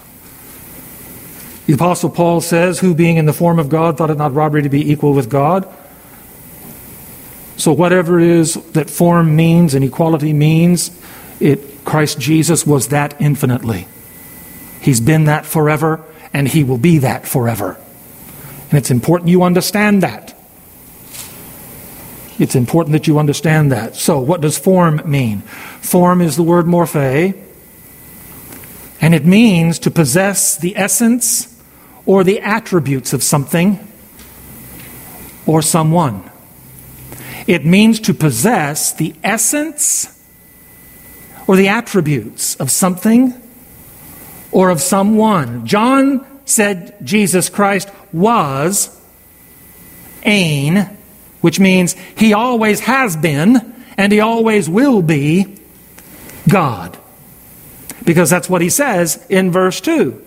the 1.65 1.73
Apostle 1.73 2.09
Paul 2.09 2.41
says, 2.41 2.79
Who 2.79 2.93
being 2.93 3.17
in 3.17 3.25
the 3.25 3.33
form 3.33 3.59
of 3.59 3.69
God 3.69 3.97
thought 3.97 4.09
it 4.09 4.17
not 4.17 4.33
robbery 4.33 4.63
to 4.63 4.69
be 4.69 4.91
equal 4.91 5.13
with 5.13 5.29
God. 5.29 5.71
So, 7.55 7.71
whatever 7.71 8.19
it 8.19 8.27
is 8.27 8.55
that 8.73 8.89
form 8.89 9.35
means 9.35 9.73
and 9.73 9.85
equality 9.85 10.33
means, 10.33 10.91
it, 11.39 11.85
Christ 11.85 12.19
Jesus 12.19 12.65
was 12.65 12.89
that 12.89 13.19
infinitely. 13.21 13.87
He's 14.81 14.99
been 14.99 15.25
that 15.25 15.45
forever 15.45 16.03
and 16.33 16.47
He 16.47 16.63
will 16.63 16.77
be 16.77 16.97
that 16.99 17.27
forever. 17.27 17.77
And 18.69 18.77
it's 18.77 18.91
important 18.91 19.29
you 19.29 19.43
understand 19.43 20.03
that. 20.03 20.35
It's 22.39 22.55
important 22.55 22.93
that 22.93 23.07
you 23.07 23.19
understand 23.19 23.71
that. 23.71 23.95
So, 23.95 24.19
what 24.19 24.41
does 24.41 24.57
form 24.57 25.01
mean? 25.05 25.41
Form 25.81 26.21
is 26.21 26.35
the 26.35 26.43
word 26.43 26.65
morphe, 26.65 27.39
and 28.99 29.15
it 29.15 29.25
means 29.25 29.79
to 29.79 29.91
possess 29.91 30.57
the 30.57 30.75
essence 30.75 31.52
or 32.05 32.23
the 32.23 32.39
attributes 32.41 33.13
of 33.13 33.23
something 33.23 33.85
or 35.45 35.61
someone. 35.61 36.29
It 37.47 37.65
means 37.65 37.99
to 38.01 38.13
possess 38.13 38.93
the 38.93 39.13
essence 39.23 40.09
or 41.47 41.55
the 41.55 41.67
attributes 41.67 42.55
of 42.55 42.71
something 42.71 43.33
or 44.51 44.69
of 44.69 44.81
someone. 44.81 45.65
John 45.65 46.25
said 46.45 46.95
Jesus 47.03 47.49
Christ 47.49 47.89
was 48.11 48.99
ein 50.25 50.97
which 51.43 51.59
means 51.59 51.93
he 52.15 52.31
always 52.31 52.79
has 52.79 53.17
been 53.17 53.75
and 53.97 54.13
he 54.13 54.21
always 54.21 54.69
will 54.69 55.01
be 55.01 55.57
God. 56.47 56.97
Because 58.05 58.29
that's 58.29 58.49
what 58.49 58.61
he 58.61 58.69
says 58.69 59.21
in 59.27 59.51
verse 59.51 59.81
2. 59.81 60.22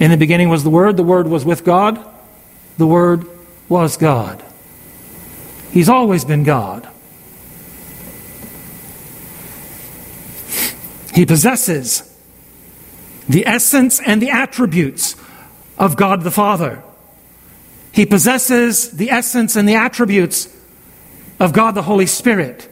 In 0.00 0.10
the 0.10 0.16
beginning 0.16 0.48
was 0.48 0.64
the 0.64 0.70
Word, 0.70 0.96
the 0.96 1.04
Word 1.04 1.28
was 1.28 1.44
with 1.44 1.62
God, 1.62 2.02
the 2.78 2.86
Word 2.86 3.26
was 3.68 3.98
God. 3.98 4.42
He's 5.70 5.90
always 5.90 6.24
been 6.24 6.42
God. 6.42 6.88
He 11.14 11.26
possesses 11.26 12.06
the 13.28 13.46
essence 13.46 14.00
and 14.00 14.22
the 14.22 14.30
attributes 14.30 15.16
of 15.78 15.96
God 15.96 16.22
the 16.22 16.30
Father. 16.30 16.82
He 17.92 18.06
possesses 18.06 18.90
the 18.92 19.10
essence 19.10 19.54
and 19.54 19.68
the 19.68 19.74
attributes 19.74 20.48
of 21.38 21.52
God 21.52 21.74
the 21.74 21.82
Holy 21.82 22.06
Spirit. 22.06 22.68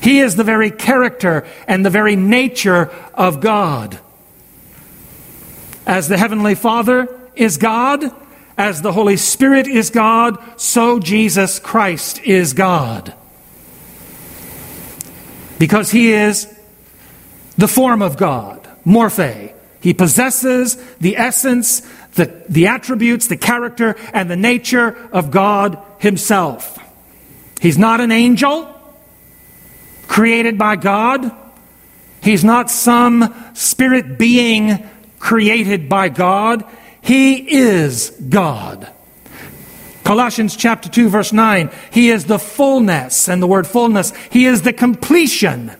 He 0.00 0.20
is 0.20 0.36
the 0.36 0.44
very 0.44 0.70
character 0.70 1.44
and 1.66 1.84
the 1.84 1.90
very 1.90 2.14
nature 2.14 2.90
of 3.14 3.40
God. 3.40 3.98
As 5.86 6.08
the 6.08 6.16
Heavenly 6.16 6.54
Father 6.54 7.08
is 7.34 7.56
God, 7.56 8.04
as 8.56 8.82
the 8.82 8.92
Holy 8.92 9.16
Spirit 9.16 9.66
is 9.66 9.90
God, 9.90 10.38
so 10.60 11.00
Jesus 11.00 11.58
Christ 11.58 12.20
is 12.20 12.52
God. 12.52 13.14
Because 15.58 15.90
He 15.90 16.12
is 16.12 16.46
the 17.56 17.68
form 17.68 18.02
of 18.02 18.16
God, 18.16 18.68
morphe. 18.84 19.54
He 19.80 19.94
possesses 19.94 20.76
the 20.98 21.16
essence, 21.16 21.80
the, 22.14 22.44
the 22.48 22.66
attributes, 22.66 23.28
the 23.28 23.36
character, 23.36 23.96
and 24.12 24.30
the 24.30 24.36
nature 24.36 24.96
of 25.12 25.30
God 25.30 25.78
Himself. 25.98 26.78
He's 27.60 27.78
not 27.78 28.00
an 28.00 28.12
angel 28.12 28.76
created 30.06 30.58
by 30.58 30.76
God. 30.76 31.30
He's 32.22 32.44
not 32.44 32.70
some 32.70 33.32
spirit 33.54 34.18
being 34.18 34.86
created 35.20 35.88
by 35.88 36.08
God. 36.08 36.64
He 37.00 37.56
is 37.58 38.10
God. 38.10 38.92
Colossians 40.02 40.56
chapter 40.56 40.88
2 40.88 41.08
verse 41.08 41.32
9, 41.32 41.70
He 41.92 42.10
is 42.10 42.24
the 42.24 42.40
fullness, 42.40 43.28
and 43.28 43.40
the 43.40 43.46
word 43.46 43.68
fullness, 43.68 44.12
He 44.30 44.46
is 44.46 44.62
the 44.62 44.72
completion. 44.72 45.70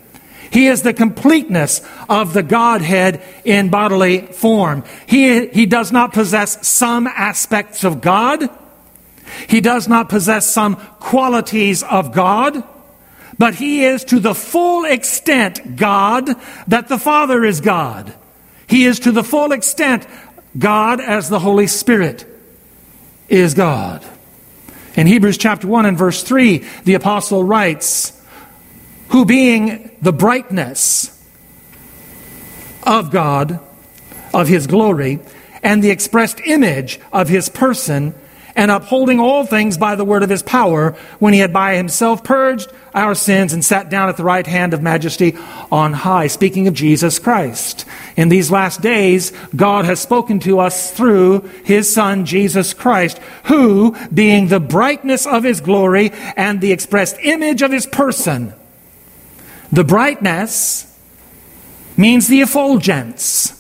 He 0.53 0.66
is 0.66 0.82
the 0.82 0.93
completeness 0.93 1.80
of 2.09 2.32
the 2.32 2.43
Godhead 2.43 3.22
in 3.45 3.70
bodily 3.70 4.20
form. 4.20 4.84
He, 5.07 5.47
he 5.49 5.66
does 5.66 5.93
not 5.93 6.12
possess 6.12 6.66
some 6.66 7.07
aspects 7.07 7.84
of 7.84 8.01
God. 8.01 8.49
He 9.49 9.61
does 9.61 9.86
not 9.86 10.09
possess 10.09 10.47
some 10.47 10.74
qualities 10.74 11.84
of 11.84 12.12
God. 12.12 12.64
But 13.38 13.55
he 13.55 13.84
is 13.84 14.05
to 14.07 14.18
the 14.18 14.34
full 14.34 14.84
extent 14.84 15.76
God 15.76 16.28
that 16.66 16.88
the 16.88 16.99
Father 16.99 17.45
is 17.45 17.61
God. 17.61 18.12
He 18.71 18.85
is 18.85 19.01
to 19.01 19.11
the 19.11 19.25
full 19.25 19.51
extent 19.51 20.07
God 20.57 21.01
as 21.01 21.29
the 21.29 21.41
Holy 21.41 21.66
Spirit 21.66 22.25
is 23.29 23.53
God. 23.55 24.07
In 24.95 25.09
Hebrews 25.09 25.39
chapter 25.39 25.66
1 25.66 25.87
and 25.87 25.99
verse 25.99 26.23
3, 26.23 26.64
the 26.85 26.95
apostle 26.95 27.43
writes, 27.43 28.25
Who 29.09 29.25
being 29.25 29.97
the 30.01 30.12
brightness 30.12 31.21
of 32.85 33.11
God, 33.11 33.59
of 34.33 34.47
his 34.47 34.68
glory, 34.68 35.18
and 35.64 35.83
the 35.83 35.91
expressed 35.91 36.41
image 36.41 37.01
of 37.12 37.29
his 37.29 37.49
person, 37.49 38.14
and 38.61 38.70
upholding 38.70 39.18
all 39.18 39.46
things 39.46 39.78
by 39.78 39.94
the 39.94 40.04
word 40.04 40.22
of 40.22 40.28
his 40.28 40.42
power, 40.42 40.90
when 41.18 41.32
he 41.32 41.40
had 41.40 41.50
by 41.50 41.76
himself 41.76 42.22
purged 42.22 42.70
our 42.92 43.14
sins 43.14 43.54
and 43.54 43.64
sat 43.64 43.88
down 43.88 44.11
at 44.11 44.18
the 44.18 44.22
right 44.22 44.46
hand 44.46 44.74
of 44.74 44.82
majesty 44.82 45.34
on 45.72 45.94
high. 45.94 46.26
Speaking 46.26 46.68
of 46.68 46.74
Jesus 46.74 47.18
Christ. 47.18 47.86
In 48.18 48.28
these 48.28 48.50
last 48.50 48.82
days, 48.82 49.32
God 49.56 49.86
has 49.86 49.98
spoken 49.98 50.40
to 50.40 50.58
us 50.58 50.92
through 50.92 51.48
his 51.64 51.90
Son, 51.90 52.26
Jesus 52.26 52.74
Christ, 52.74 53.16
who, 53.44 53.96
being 54.12 54.48
the 54.48 54.61
brightness 54.61 55.26
of 55.26 55.42
his 55.42 55.62
glory 55.62 56.11
and 56.36 56.61
the 56.61 56.72
expressed 56.72 57.16
image 57.22 57.62
of 57.62 57.72
his 57.72 57.86
person, 57.86 58.52
the 59.72 59.84
brightness 59.84 60.86
means 61.96 62.28
the 62.28 62.42
effulgence. 62.42 63.58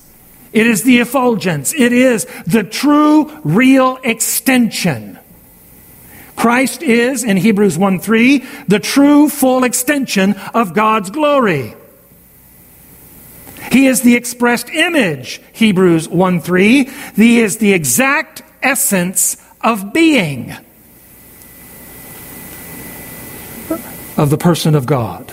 It 0.52 0.66
is 0.66 0.82
the 0.82 0.98
effulgence. 0.98 1.72
It 1.74 1.92
is 1.92 2.26
the 2.46 2.64
true, 2.64 3.30
real 3.44 3.98
extension. 4.02 5.18
Christ 6.36 6.82
is, 6.82 7.22
in 7.22 7.36
Hebrews 7.36 7.76
1 7.76 8.00
3, 8.00 8.44
the 8.66 8.78
true, 8.78 9.28
full 9.28 9.62
extension 9.62 10.34
of 10.54 10.74
God's 10.74 11.10
glory. 11.10 11.74
He 13.70 13.86
is 13.86 14.00
the 14.00 14.16
expressed 14.16 14.70
image, 14.70 15.40
Hebrews 15.52 16.08
1 16.08 16.40
3. 16.40 16.84
He 17.14 17.40
is 17.40 17.58
the 17.58 17.72
exact 17.72 18.42
essence 18.62 19.36
of 19.60 19.92
being 19.92 20.54
of 24.16 24.30
the 24.30 24.38
person 24.38 24.74
of 24.74 24.86
God. 24.86 25.29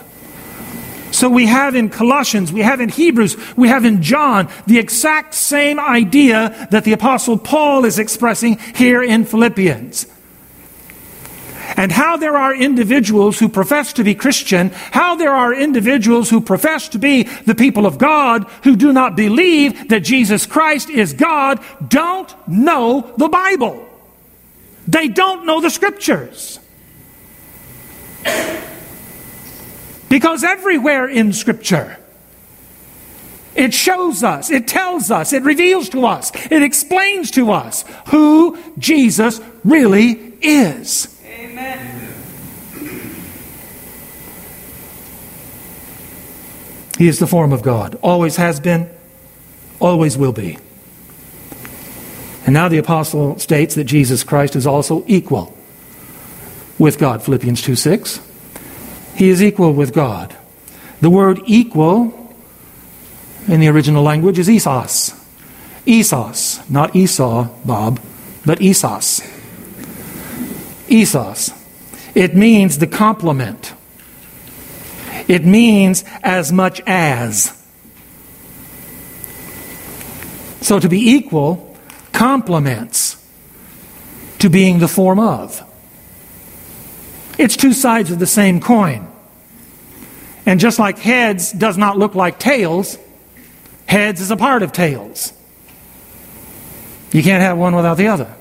So 1.17 1.29
we 1.29 1.47
have 1.47 1.73
in 1.73 1.89
Colossians, 1.89 2.53
we 2.53 2.61
have 2.61 2.79
in 2.79 2.89
Hebrews, 2.89 3.37
we 3.57 3.69
have 3.69 3.85
in 3.85 4.03
John 4.03 4.49
the 4.67 4.77
exact 4.77 5.33
same 5.33 5.79
idea 5.79 6.67
that 6.69 6.83
the 6.83 6.93
Apostle 6.93 7.39
Paul 7.39 7.85
is 7.85 7.97
expressing 7.97 8.59
here 8.75 9.01
in 9.01 9.25
Philippians. 9.25 10.05
And 11.75 11.91
how 11.91 12.17
there 12.17 12.37
are 12.37 12.53
individuals 12.53 13.39
who 13.39 13.49
profess 13.49 13.93
to 13.93 14.03
be 14.03 14.13
Christian, 14.13 14.69
how 14.91 15.15
there 15.15 15.33
are 15.33 15.55
individuals 15.55 16.29
who 16.29 16.39
profess 16.39 16.87
to 16.89 16.99
be 16.99 17.23
the 17.23 17.55
people 17.55 17.87
of 17.87 17.97
God 17.97 18.43
who 18.63 18.75
do 18.75 18.93
not 18.93 19.15
believe 19.15 19.89
that 19.89 20.01
Jesus 20.01 20.45
Christ 20.45 20.87
is 20.87 21.13
God, 21.13 21.59
don't 21.87 22.31
know 22.47 23.11
the 23.17 23.27
Bible. 23.27 23.89
They 24.87 25.07
don't 25.07 25.47
know 25.47 25.61
the 25.61 25.71
Scriptures. 25.71 26.59
Because 30.09 30.43
everywhere 30.43 31.07
in 31.07 31.33
Scripture, 31.33 31.97
it 33.55 33.73
shows 33.73 34.23
us, 34.23 34.51
it 34.51 34.67
tells 34.67 35.09
us, 35.11 35.33
it 35.33 35.43
reveals 35.43 35.89
to 35.89 36.05
us, 36.05 36.31
it 36.51 36.61
explains 36.61 37.31
to 37.31 37.51
us 37.51 37.83
who 38.09 38.57
Jesus 38.77 39.41
really 39.63 40.11
is. 40.41 41.19
Amen. 41.25 42.13
He 46.97 47.07
is 47.07 47.19
the 47.19 47.27
form 47.27 47.51
of 47.51 47.61
God, 47.61 47.97
always 48.01 48.37
has 48.37 48.59
been, 48.59 48.89
always 49.79 50.17
will 50.17 50.33
be. 50.33 50.57
And 52.45 52.53
now 52.53 52.69
the 52.69 52.77
apostle 52.77 53.37
states 53.39 53.75
that 53.75 53.83
Jesus 53.83 54.23
Christ 54.23 54.55
is 54.55 54.65
also 54.65 55.03
equal 55.07 55.53
with 56.79 56.97
God, 56.97 57.21
Philippians 57.21 57.61
2 57.61 57.75
6. 57.75 58.26
He 59.17 59.29
is 59.29 59.41
equal 59.41 59.73
with 59.73 59.93
God. 59.93 60.37
The 61.01 61.09
word 61.09 61.41
equal 61.47 62.35
in 63.47 63.59
the 63.59 63.67
original 63.67 64.03
language 64.03 64.37
is 64.37 64.47
Isos. 64.47 65.11
Isos, 65.87 66.69
not 66.69 66.95
Esau, 66.95 67.49
Bob, 67.65 67.99
but 68.45 68.59
Isos. 68.59 69.21
Isos. 70.87 71.51
It 72.13 72.35
means 72.35 72.77
the 72.77 72.85
complement. 72.85 73.73
It 75.27 75.43
means 75.43 76.03
as 76.21 76.51
much 76.51 76.79
as. 76.85 77.59
So 80.61 80.79
to 80.79 80.87
be 80.87 81.09
equal 81.11 81.75
complements 82.13 83.17
to 84.37 84.49
being 84.49 84.77
the 84.77 84.87
form 84.87 85.19
of. 85.19 85.63
It's 87.37 87.55
two 87.55 87.73
sides 87.73 88.11
of 88.11 88.19
the 88.19 88.27
same 88.27 88.59
coin. 88.59 89.06
And 90.47 90.61
just 90.61 90.79
like 90.79 90.97
heads 90.97 91.51
does 91.51 91.77
not 91.77 91.97
look 91.97 92.15
like 92.15 92.39
tails, 92.39 92.97
heads 93.85 94.21
is 94.21 94.31
a 94.31 94.37
part 94.37 94.63
of 94.63 94.71
tails. 94.71 95.33
You 97.11 97.21
can't 97.21 97.43
have 97.43 97.57
one 97.57 97.75
without 97.75 97.97
the 97.97 98.07
other. 98.07 98.33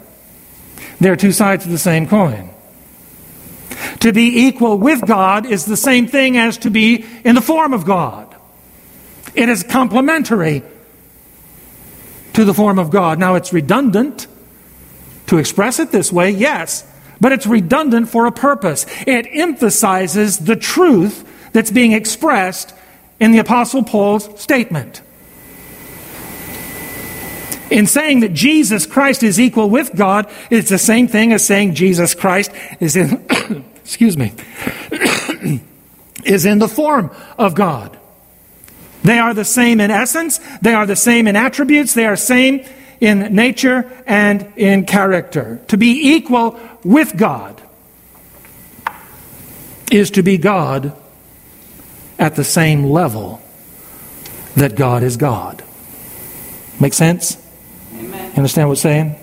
They're 1.00 1.16
two 1.16 1.32
sides 1.32 1.64
of 1.64 1.72
the 1.72 1.78
same 1.78 2.06
coin. 2.06 2.50
To 4.00 4.12
be 4.12 4.46
equal 4.46 4.78
with 4.78 5.04
God 5.04 5.46
is 5.46 5.64
the 5.64 5.76
same 5.76 6.06
thing 6.06 6.36
as 6.36 6.58
to 6.58 6.70
be 6.70 7.04
in 7.24 7.34
the 7.34 7.40
form 7.40 7.72
of 7.72 7.84
God. 7.84 8.32
It 9.34 9.48
is 9.48 9.64
complementary 9.64 10.62
to 12.34 12.44
the 12.44 12.54
form 12.54 12.78
of 12.78 12.90
God. 12.90 13.18
Now, 13.18 13.34
it's 13.34 13.52
redundant 13.52 14.28
to 15.26 15.38
express 15.38 15.80
it 15.80 15.90
this 15.90 16.12
way, 16.12 16.30
yes, 16.30 16.88
but 17.20 17.32
it's 17.32 17.48
redundant 17.48 18.08
for 18.08 18.26
a 18.26 18.32
purpose. 18.32 18.86
It 19.08 19.26
emphasizes 19.28 20.38
the 20.38 20.54
truth 20.54 21.32
that's 21.56 21.70
being 21.70 21.92
expressed 21.92 22.74
in 23.18 23.32
the 23.32 23.38
Apostle 23.38 23.82
Paul's 23.82 24.28
statement. 24.38 25.00
In 27.70 27.86
saying 27.86 28.20
that 28.20 28.34
Jesus 28.34 28.84
Christ 28.84 29.22
is 29.22 29.40
equal 29.40 29.70
with 29.70 29.96
God, 29.96 30.30
it's 30.50 30.68
the 30.68 30.76
same 30.76 31.08
thing 31.08 31.32
as 31.32 31.46
saying 31.46 31.74
Jesus 31.74 32.14
Christ 32.14 32.52
is 32.78 32.94
in, 32.94 33.24
excuse 33.76 34.18
me, 34.18 34.34
is 36.26 36.44
in 36.44 36.58
the 36.58 36.68
form 36.68 37.10
of 37.38 37.54
God. 37.54 37.98
They 39.02 39.18
are 39.18 39.32
the 39.32 39.44
same 39.46 39.80
in 39.80 39.90
essence, 39.90 40.38
they 40.60 40.74
are 40.74 40.84
the 40.84 40.94
same 40.94 41.26
in 41.26 41.36
attributes, 41.36 41.94
they 41.94 42.04
are 42.04 42.16
same 42.16 42.66
in 43.00 43.34
nature 43.34 43.90
and 44.06 44.52
in 44.56 44.84
character. 44.84 45.58
To 45.68 45.78
be 45.78 46.14
equal 46.16 46.60
with 46.84 47.16
God 47.16 47.62
is 49.90 50.10
to 50.10 50.22
be 50.22 50.36
God 50.36 50.94
at 52.18 52.34
the 52.36 52.44
same 52.44 52.84
level 52.84 53.40
that 54.56 54.74
God 54.74 55.02
is 55.02 55.16
God. 55.16 55.62
Make 56.80 56.94
sense? 56.94 57.36
Amen. 57.94 58.30
You 58.30 58.36
understand 58.36 58.68
what 58.68 58.78
I'm 58.78 58.82
saying? 58.82 59.16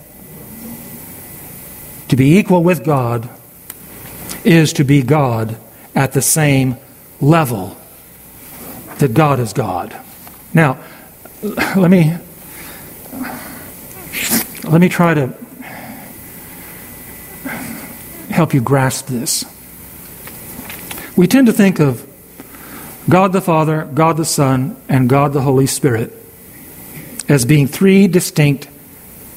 To 2.10 2.16
be 2.16 2.38
equal 2.38 2.64
with 2.64 2.84
God 2.84 3.30
is 4.44 4.74
to 4.74 4.84
be 4.84 5.02
God 5.02 5.58
at 5.96 6.14
the 6.14 6.22
same 6.22 6.78
level 7.22 7.78
that 9.00 9.14
God 9.14 9.40
is 9.40 9.54
God. 9.54 9.96
Now, 10.54 10.80
let 11.42 11.90
me 11.90 12.16
let 14.64 14.80
me 14.80 14.90
try 14.90 15.14
to 15.14 15.34
help 18.30 18.54
you 18.54 18.62
grasp 18.62 19.08
this. 19.08 19.46
We 21.16 21.28
tend 21.28 21.48
to 21.48 21.54
think 21.54 21.80
of 21.80 22.08
God 23.10 23.34
the 23.34 23.42
Father, 23.42 23.86
God 23.94 24.18
the 24.18 24.26
Son, 24.26 24.76
and 24.88 25.10
God 25.10 25.34
the 25.34 25.42
Holy 25.42 25.68
Spirit 25.68 26.14
as 27.28 27.46
being 27.46 27.68
three 27.68 28.08
distinct, 28.08 28.68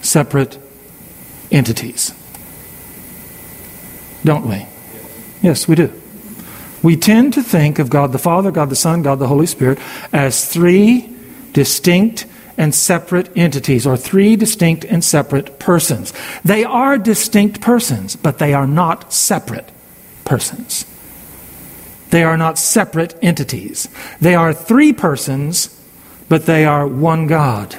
separate 0.03 0.59
entities. 1.51 2.13
Don't 4.25 4.47
we? 4.47 4.67
Yes, 5.43 5.69
we 5.69 5.75
do. 5.75 5.93
We 6.83 6.97
tend 6.97 7.35
to 7.35 7.43
think 7.43 7.79
of 7.79 7.91
God 7.91 8.13
the 8.13 8.19
Father, 8.19 8.51
God 8.51 8.71
the 8.71 8.77
Son, 8.77 9.03
God 9.03 9.19
the 9.19 9.29
Holy 9.29 9.47
Spirit 9.47 9.79
as 10.13 10.49
three 10.49 11.15
distinct 11.53 12.27
and 12.59 12.75
separate 12.75 13.37
entities, 13.37 13.87
or 13.87 13.97
three 13.97 14.35
distinct 14.35 14.85
and 14.85 15.05
separate 15.05 15.59
persons. 15.59 16.13
They 16.45 16.65
are 16.65 16.97
distinct 16.97 17.61
persons, 17.61 18.17
but 18.17 18.39
they 18.39 18.55
are 18.55 18.67
not 18.67 19.13
separate 19.13 19.71
persons. 20.25 20.87
They 22.17 22.25
are 22.25 22.39
not 22.39 22.57
separate 22.57 23.15
entities. 23.21 23.91
They 24.23 24.35
are 24.35 24.55
three 24.55 24.95
persons, 24.95 25.79
but 26.31 26.47
they 26.47 26.65
are 26.65 26.87
one 26.87 27.27
God. 27.27 27.77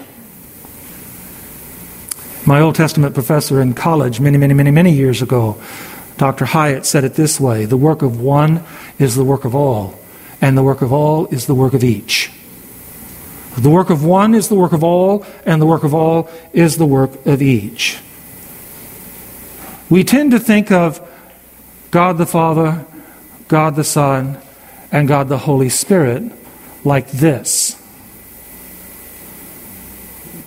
My 2.45 2.59
Old 2.59 2.75
Testament 2.75 3.15
professor 3.15 3.59
in 3.59 3.73
college, 3.73 4.19
many, 4.19 4.37
many, 4.37 4.53
many, 4.53 4.69
many 4.69 4.91
years 4.91 5.23
ago, 5.23 5.59
Dr. 6.17 6.45
Hyatt 6.45 6.85
said 6.85 7.03
it 7.03 7.15
this 7.15 7.39
way 7.39 7.65
The 7.65 7.77
work 7.77 8.03
of 8.03 8.21
one 8.21 8.63
is 8.99 9.15
the 9.15 9.23
work 9.23 9.43
of 9.43 9.55
all, 9.55 9.97
and 10.39 10.55
the 10.55 10.61
work 10.61 10.83
of 10.83 10.93
all 10.93 11.25
is 11.29 11.47
the 11.47 11.55
work 11.55 11.73
of 11.73 11.83
each. 11.83 12.31
The 13.57 13.71
work 13.71 13.89
of 13.89 14.05
one 14.05 14.35
is 14.35 14.49
the 14.49 14.55
work 14.55 14.71
of 14.71 14.83
all, 14.83 15.25
and 15.47 15.59
the 15.59 15.65
work 15.65 15.83
of 15.83 15.95
all 15.95 16.29
is 16.53 16.77
the 16.77 16.85
work 16.85 17.25
of 17.25 17.41
each. 17.41 17.97
We 19.89 20.03
tend 20.03 20.29
to 20.29 20.39
think 20.39 20.71
of 20.71 21.01
God 21.89 22.19
the 22.19 22.27
Father, 22.27 22.85
God 23.47 23.75
the 23.75 23.83
Son, 23.83 24.37
and 24.91 25.07
God 25.07 25.29
the 25.29 25.37
Holy 25.37 25.69
Spirit 25.69 26.31
like 26.83 27.09
this. 27.11 27.81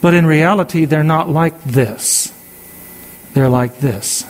But 0.01 0.15
in 0.15 0.27
reality, 0.27 0.87
they're 0.87 1.05
not 1.05 1.29
like 1.29 1.63
this. 1.63 2.33
They're 3.33 3.49
like 3.49 3.79
this 3.79 4.25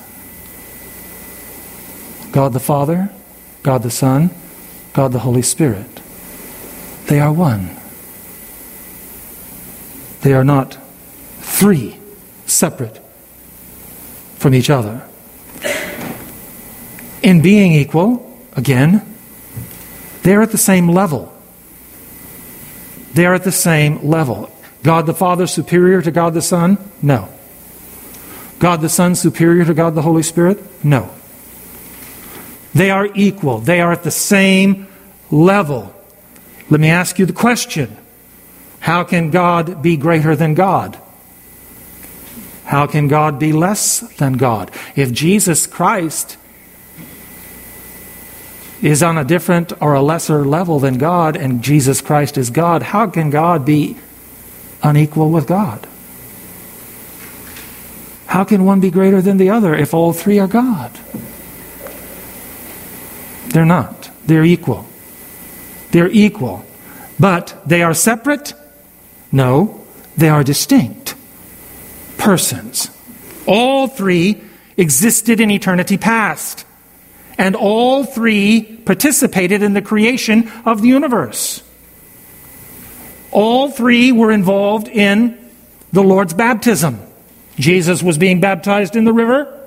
God 2.32 2.52
the 2.52 2.60
Father, 2.60 3.10
God 3.62 3.82
the 3.82 3.90
Son, 3.90 4.30
God 4.92 5.12
the 5.12 5.20
Holy 5.20 5.42
Spirit. 5.42 6.00
They 7.06 7.18
are 7.18 7.32
one. 7.32 7.76
They 10.22 10.32
are 10.32 10.44
not 10.44 10.78
three 11.40 11.98
separate 12.46 13.00
from 14.36 14.54
each 14.54 14.70
other. 14.70 15.06
In 17.22 17.42
being 17.42 17.72
equal, 17.72 18.29
again, 18.60 19.02
they're 20.22 20.42
at 20.42 20.52
the 20.52 20.58
same 20.58 20.86
level. 20.88 21.34
They're 23.14 23.34
at 23.34 23.42
the 23.42 23.52
same 23.52 24.06
level. 24.06 24.52
God 24.82 25.06
the 25.06 25.14
Father 25.14 25.46
superior 25.46 26.02
to 26.02 26.10
God 26.10 26.34
the 26.34 26.42
Son? 26.42 26.76
No. 27.02 27.28
God 28.58 28.82
the 28.82 28.90
Son 28.90 29.14
superior 29.14 29.64
to 29.64 29.72
God 29.72 29.94
the 29.94 30.02
Holy 30.02 30.22
Spirit? 30.22 30.58
No. 30.84 31.10
They 32.74 32.90
are 32.90 33.08
equal. 33.14 33.58
They 33.58 33.80
are 33.80 33.92
at 33.92 34.04
the 34.04 34.10
same 34.10 34.86
level. 35.30 35.94
Let 36.68 36.80
me 36.80 36.90
ask 36.90 37.18
you 37.18 37.24
the 37.26 37.32
question 37.32 37.96
How 38.80 39.04
can 39.04 39.30
God 39.30 39.82
be 39.82 39.96
greater 39.96 40.36
than 40.36 40.54
God? 40.54 40.98
How 42.64 42.86
can 42.86 43.08
God 43.08 43.38
be 43.38 43.52
less 43.52 44.00
than 44.18 44.34
God? 44.34 44.70
If 44.94 45.10
Jesus 45.10 45.66
Christ 45.66 46.36
is 48.82 49.02
on 49.02 49.18
a 49.18 49.24
different 49.24 49.72
or 49.82 49.94
a 49.94 50.02
lesser 50.02 50.44
level 50.44 50.78
than 50.78 50.98
God 50.98 51.36
and 51.36 51.62
Jesus 51.62 52.00
Christ 52.00 52.38
is 52.38 52.50
God, 52.50 52.82
how 52.82 53.06
can 53.08 53.30
God 53.30 53.64
be 53.64 53.96
unequal 54.82 55.30
with 55.30 55.46
God? 55.46 55.86
How 58.26 58.44
can 58.44 58.64
one 58.64 58.80
be 58.80 58.90
greater 58.90 59.20
than 59.20 59.38
the 59.38 59.50
other 59.50 59.74
if 59.74 59.92
all 59.92 60.12
three 60.12 60.38
are 60.38 60.46
God? 60.46 60.92
They're 63.48 63.66
not. 63.66 64.10
They're 64.26 64.44
equal. 64.44 64.86
They're 65.90 66.08
equal. 66.08 66.64
But 67.18 67.60
they 67.66 67.82
are 67.82 67.92
separate? 67.92 68.54
No, 69.32 69.84
they 70.16 70.28
are 70.28 70.44
distinct 70.44 71.16
persons. 72.16 72.90
All 73.46 73.88
three 73.88 74.40
existed 74.76 75.40
in 75.40 75.50
eternity 75.50 75.98
past, 75.98 76.64
and 77.40 77.56
all 77.56 78.04
three 78.04 78.60
participated 78.84 79.62
in 79.62 79.72
the 79.72 79.80
creation 79.80 80.52
of 80.66 80.82
the 80.82 80.88
universe. 80.88 81.62
All 83.30 83.70
three 83.70 84.12
were 84.12 84.30
involved 84.30 84.88
in 84.88 85.38
the 85.90 86.02
Lord's 86.02 86.34
baptism. 86.34 87.00
Jesus 87.56 88.02
was 88.02 88.18
being 88.18 88.40
baptized 88.40 88.94
in 88.94 89.04
the 89.04 89.14
river. 89.14 89.58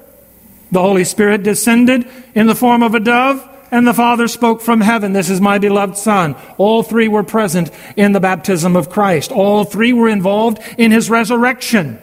The 0.71 0.81
Holy 0.81 1.03
Spirit 1.03 1.41
descended 1.41 2.07
in 2.35 2.45
the 2.45 2.53
form 2.53 2.83
of 2.83 2.93
a 2.93 2.99
dove, 2.99 3.41
and 3.71 3.87
the 3.87 3.93
Father 3.95 4.27
spoke 4.27 4.61
from 4.61 4.79
heaven, 4.79 5.13
This 5.13 5.31
is 5.31 5.41
my 5.41 5.57
beloved 5.57 5.97
Son. 5.97 6.35
All 6.59 6.83
three 6.83 7.07
were 7.07 7.23
present 7.23 7.71
in 7.97 8.11
the 8.11 8.19
baptism 8.19 8.75
of 8.75 8.91
Christ. 8.91 9.31
All 9.31 9.65
three 9.65 9.93
were 9.93 10.09
involved 10.09 10.59
in 10.77 10.91
his 10.91 11.09
resurrection. 11.09 11.99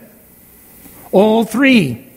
All 1.13 1.45
three 1.45 2.10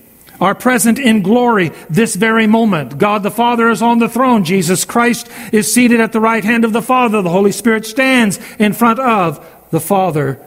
are 0.43 0.53
present 0.53 0.99
in 0.99 1.21
glory 1.21 1.71
this 1.89 2.15
very 2.15 2.47
moment. 2.47 2.97
God 2.97 3.23
the 3.23 3.31
Father 3.31 3.69
is 3.69 3.81
on 3.81 3.99
the 3.99 4.09
throne. 4.09 4.43
Jesus 4.43 4.83
Christ 4.83 5.29
is 5.53 5.73
seated 5.73 6.01
at 6.01 6.11
the 6.11 6.19
right 6.19 6.43
hand 6.43 6.65
of 6.65 6.73
the 6.73 6.81
Father. 6.81 7.21
The 7.21 7.29
Holy 7.29 7.53
Spirit 7.53 7.85
stands 7.85 8.39
in 8.59 8.73
front 8.73 8.99
of 8.99 9.43
the 9.71 9.79
Father 9.79 10.39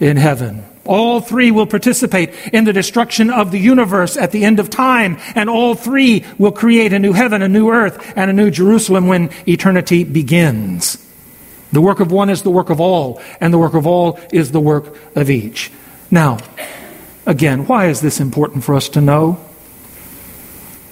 in 0.00 0.16
heaven. 0.16 0.64
All 0.86 1.20
three 1.20 1.50
will 1.50 1.66
participate 1.66 2.30
in 2.52 2.64
the 2.64 2.72
destruction 2.72 3.30
of 3.30 3.50
the 3.50 3.58
universe 3.58 4.16
at 4.16 4.32
the 4.32 4.44
end 4.44 4.58
of 4.58 4.70
time, 4.70 5.18
and 5.34 5.50
all 5.50 5.74
three 5.74 6.24
will 6.38 6.52
create 6.52 6.92
a 6.92 6.98
new 6.98 7.12
heaven, 7.12 7.42
a 7.42 7.48
new 7.48 7.70
earth, 7.70 8.12
and 8.16 8.30
a 8.30 8.34
new 8.34 8.50
Jerusalem 8.50 9.06
when 9.06 9.30
eternity 9.46 10.04
begins. 10.04 10.98
The 11.72 11.80
work 11.80 12.00
of 12.00 12.10
one 12.10 12.30
is 12.30 12.42
the 12.42 12.50
work 12.50 12.70
of 12.70 12.80
all, 12.80 13.20
and 13.40 13.52
the 13.52 13.58
work 13.58 13.74
of 13.74 13.86
all 13.86 14.18
is 14.32 14.50
the 14.50 14.60
work 14.60 14.96
of 15.14 15.28
each. 15.28 15.70
Now, 16.10 16.38
Again, 17.26 17.66
why 17.66 17.86
is 17.86 18.00
this 18.00 18.20
important 18.20 18.64
for 18.64 18.74
us 18.74 18.88
to 18.90 19.00
know? 19.00 19.34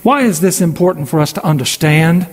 Why 0.03 0.22
is 0.22 0.41
this 0.41 0.61
important 0.61 1.09
for 1.09 1.20
us 1.20 1.33
to 1.35 1.45
understand? 1.45 2.24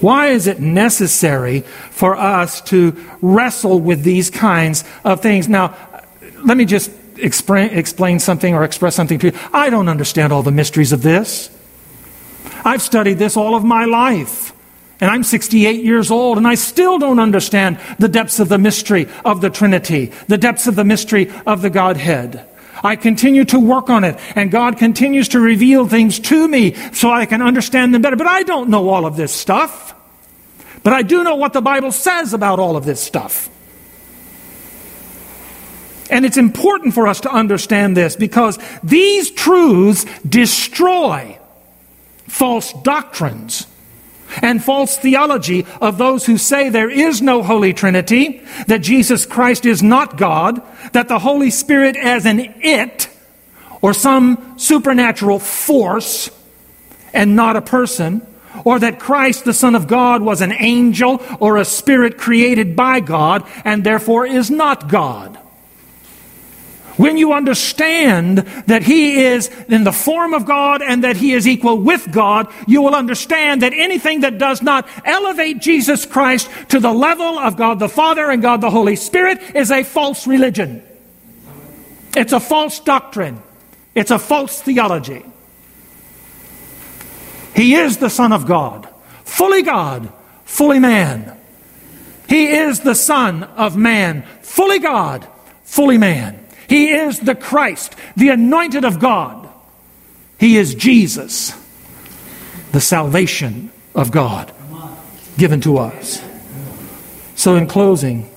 Why 0.00 0.28
is 0.28 0.46
it 0.46 0.60
necessary 0.60 1.60
for 1.90 2.16
us 2.16 2.60
to 2.62 2.96
wrestle 3.22 3.80
with 3.80 4.02
these 4.02 4.28
kinds 4.28 4.84
of 5.04 5.22
things? 5.22 5.48
Now, 5.48 5.74
let 6.44 6.56
me 6.56 6.64
just 6.64 6.90
explain, 7.16 7.70
explain 7.70 8.18
something 8.18 8.54
or 8.54 8.64
express 8.64 8.94
something 8.94 9.18
to 9.20 9.28
you. 9.28 9.38
I 9.52 9.70
don't 9.70 9.88
understand 9.88 10.32
all 10.32 10.42
the 10.42 10.50
mysteries 10.50 10.92
of 10.92 11.02
this. 11.02 11.50
I've 12.64 12.82
studied 12.82 13.18
this 13.18 13.36
all 13.36 13.54
of 13.54 13.64
my 13.64 13.84
life. 13.84 14.52
And 15.00 15.10
I'm 15.10 15.24
68 15.24 15.84
years 15.84 16.10
old, 16.10 16.38
and 16.38 16.48
I 16.48 16.54
still 16.54 16.98
don't 16.98 17.18
understand 17.18 17.78
the 17.98 18.08
depths 18.08 18.40
of 18.40 18.48
the 18.48 18.58
mystery 18.58 19.08
of 19.26 19.42
the 19.42 19.50
Trinity, 19.50 20.12
the 20.26 20.38
depths 20.38 20.66
of 20.66 20.74
the 20.74 20.84
mystery 20.84 21.30
of 21.46 21.60
the 21.60 21.68
Godhead. 21.68 22.46
I 22.82 22.96
continue 22.96 23.44
to 23.46 23.58
work 23.58 23.90
on 23.90 24.04
it, 24.04 24.18
and 24.34 24.50
God 24.50 24.78
continues 24.78 25.28
to 25.28 25.40
reveal 25.40 25.88
things 25.88 26.18
to 26.20 26.48
me 26.48 26.74
so 26.92 27.10
I 27.10 27.26
can 27.26 27.42
understand 27.42 27.94
them 27.94 28.02
better. 28.02 28.16
But 28.16 28.26
I 28.26 28.42
don't 28.42 28.70
know 28.70 28.88
all 28.88 29.06
of 29.06 29.16
this 29.16 29.32
stuff. 29.32 29.94
But 30.82 30.92
I 30.92 31.02
do 31.02 31.24
know 31.24 31.34
what 31.34 31.52
the 31.52 31.60
Bible 31.60 31.90
says 31.90 32.32
about 32.32 32.58
all 32.60 32.76
of 32.76 32.84
this 32.84 33.00
stuff. 33.00 33.50
And 36.10 36.24
it's 36.24 36.36
important 36.36 36.94
for 36.94 37.08
us 37.08 37.20
to 37.22 37.30
understand 37.30 37.96
this 37.96 38.14
because 38.14 38.58
these 38.84 39.30
truths 39.30 40.06
destroy 40.28 41.38
false 42.28 42.72
doctrines 42.84 43.66
and 44.42 44.62
false 44.62 44.96
theology 44.96 45.66
of 45.80 45.98
those 45.98 46.26
who 46.26 46.38
say 46.38 46.68
there 46.68 46.90
is 46.90 47.22
no 47.22 47.42
Holy 47.42 47.72
Trinity, 47.72 48.42
that 48.66 48.82
Jesus 48.82 49.26
Christ 49.26 49.66
is 49.66 49.82
not 49.82 50.16
God, 50.16 50.62
that 50.92 51.08
the 51.08 51.18
Holy 51.18 51.50
Spirit 51.50 51.96
as 51.96 52.26
an 52.26 52.40
it 52.60 53.08
or 53.80 53.92
some 53.94 54.58
supernatural 54.58 55.38
force 55.38 56.30
and 57.12 57.36
not 57.36 57.56
a 57.56 57.62
person, 57.62 58.26
or 58.64 58.78
that 58.78 58.98
Christ, 58.98 59.44
the 59.44 59.52
Son 59.52 59.74
of 59.74 59.86
God, 59.86 60.22
was 60.22 60.40
an 60.40 60.52
angel 60.52 61.22
or 61.40 61.56
a 61.56 61.64
spirit 61.64 62.18
created 62.18 62.74
by 62.74 63.00
God 63.00 63.46
and 63.64 63.84
therefore 63.84 64.26
is 64.26 64.50
not 64.50 64.88
God. 64.88 65.35
When 66.96 67.18
you 67.18 67.34
understand 67.34 68.38
that 68.66 68.82
He 68.82 69.22
is 69.22 69.48
in 69.68 69.84
the 69.84 69.92
form 69.92 70.32
of 70.32 70.46
God 70.46 70.80
and 70.80 71.04
that 71.04 71.16
He 71.16 71.32
is 71.32 71.46
equal 71.46 71.78
with 71.78 72.10
God, 72.10 72.50
you 72.66 72.80
will 72.80 72.94
understand 72.94 73.62
that 73.62 73.74
anything 73.74 74.20
that 74.20 74.38
does 74.38 74.62
not 74.62 74.88
elevate 75.04 75.60
Jesus 75.60 76.06
Christ 76.06 76.50
to 76.68 76.80
the 76.80 76.92
level 76.92 77.38
of 77.38 77.56
God 77.56 77.78
the 77.78 77.88
Father 77.88 78.30
and 78.30 78.40
God 78.40 78.60
the 78.62 78.70
Holy 78.70 78.96
Spirit 78.96 79.40
is 79.54 79.70
a 79.70 79.82
false 79.82 80.26
religion. 80.26 80.82
It's 82.16 82.32
a 82.32 82.40
false 82.40 82.80
doctrine. 82.80 83.42
It's 83.94 84.10
a 84.10 84.18
false 84.18 84.62
theology. 84.62 85.24
He 87.54 87.74
is 87.74 87.98
the 87.98 88.10
Son 88.10 88.32
of 88.32 88.46
God, 88.46 88.88
fully 89.24 89.62
God, 89.62 90.12
fully 90.44 90.78
man. 90.78 91.36
He 92.28 92.48
is 92.48 92.80
the 92.80 92.94
Son 92.94 93.42
of 93.42 93.76
man, 93.76 94.22
fully 94.42 94.78
God, 94.78 95.26
fully 95.64 95.98
man. 95.98 96.45
He 96.68 96.90
is 96.90 97.20
the 97.20 97.34
Christ, 97.34 97.94
the 98.16 98.30
anointed 98.30 98.84
of 98.84 98.98
God. 98.98 99.48
He 100.38 100.56
is 100.56 100.74
Jesus, 100.74 101.54
the 102.72 102.80
salvation 102.80 103.70
of 103.94 104.10
God 104.10 104.52
given 105.38 105.60
to 105.62 105.78
us. 105.78 106.22
So, 107.34 107.56
in 107.56 107.66
closing, 107.66 108.30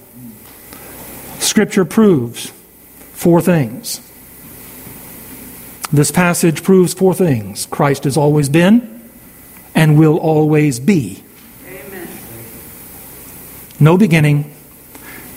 Scripture 1.40 1.86
proves 1.86 2.52
four 3.14 3.42
things. 3.42 4.02
This 5.92 6.12
passage 6.12 6.64
proves 6.64 6.94
four 6.94 7.14
things 7.14 7.66
Christ 7.66 8.04
has 8.04 8.18
always 8.18 8.50
been 8.50 9.10
and 9.74 9.98
will 9.98 10.18
always 10.18 10.80
be. 10.80 11.24
Amen. 11.66 12.08
No 13.80 13.98
beginning, 13.98 14.54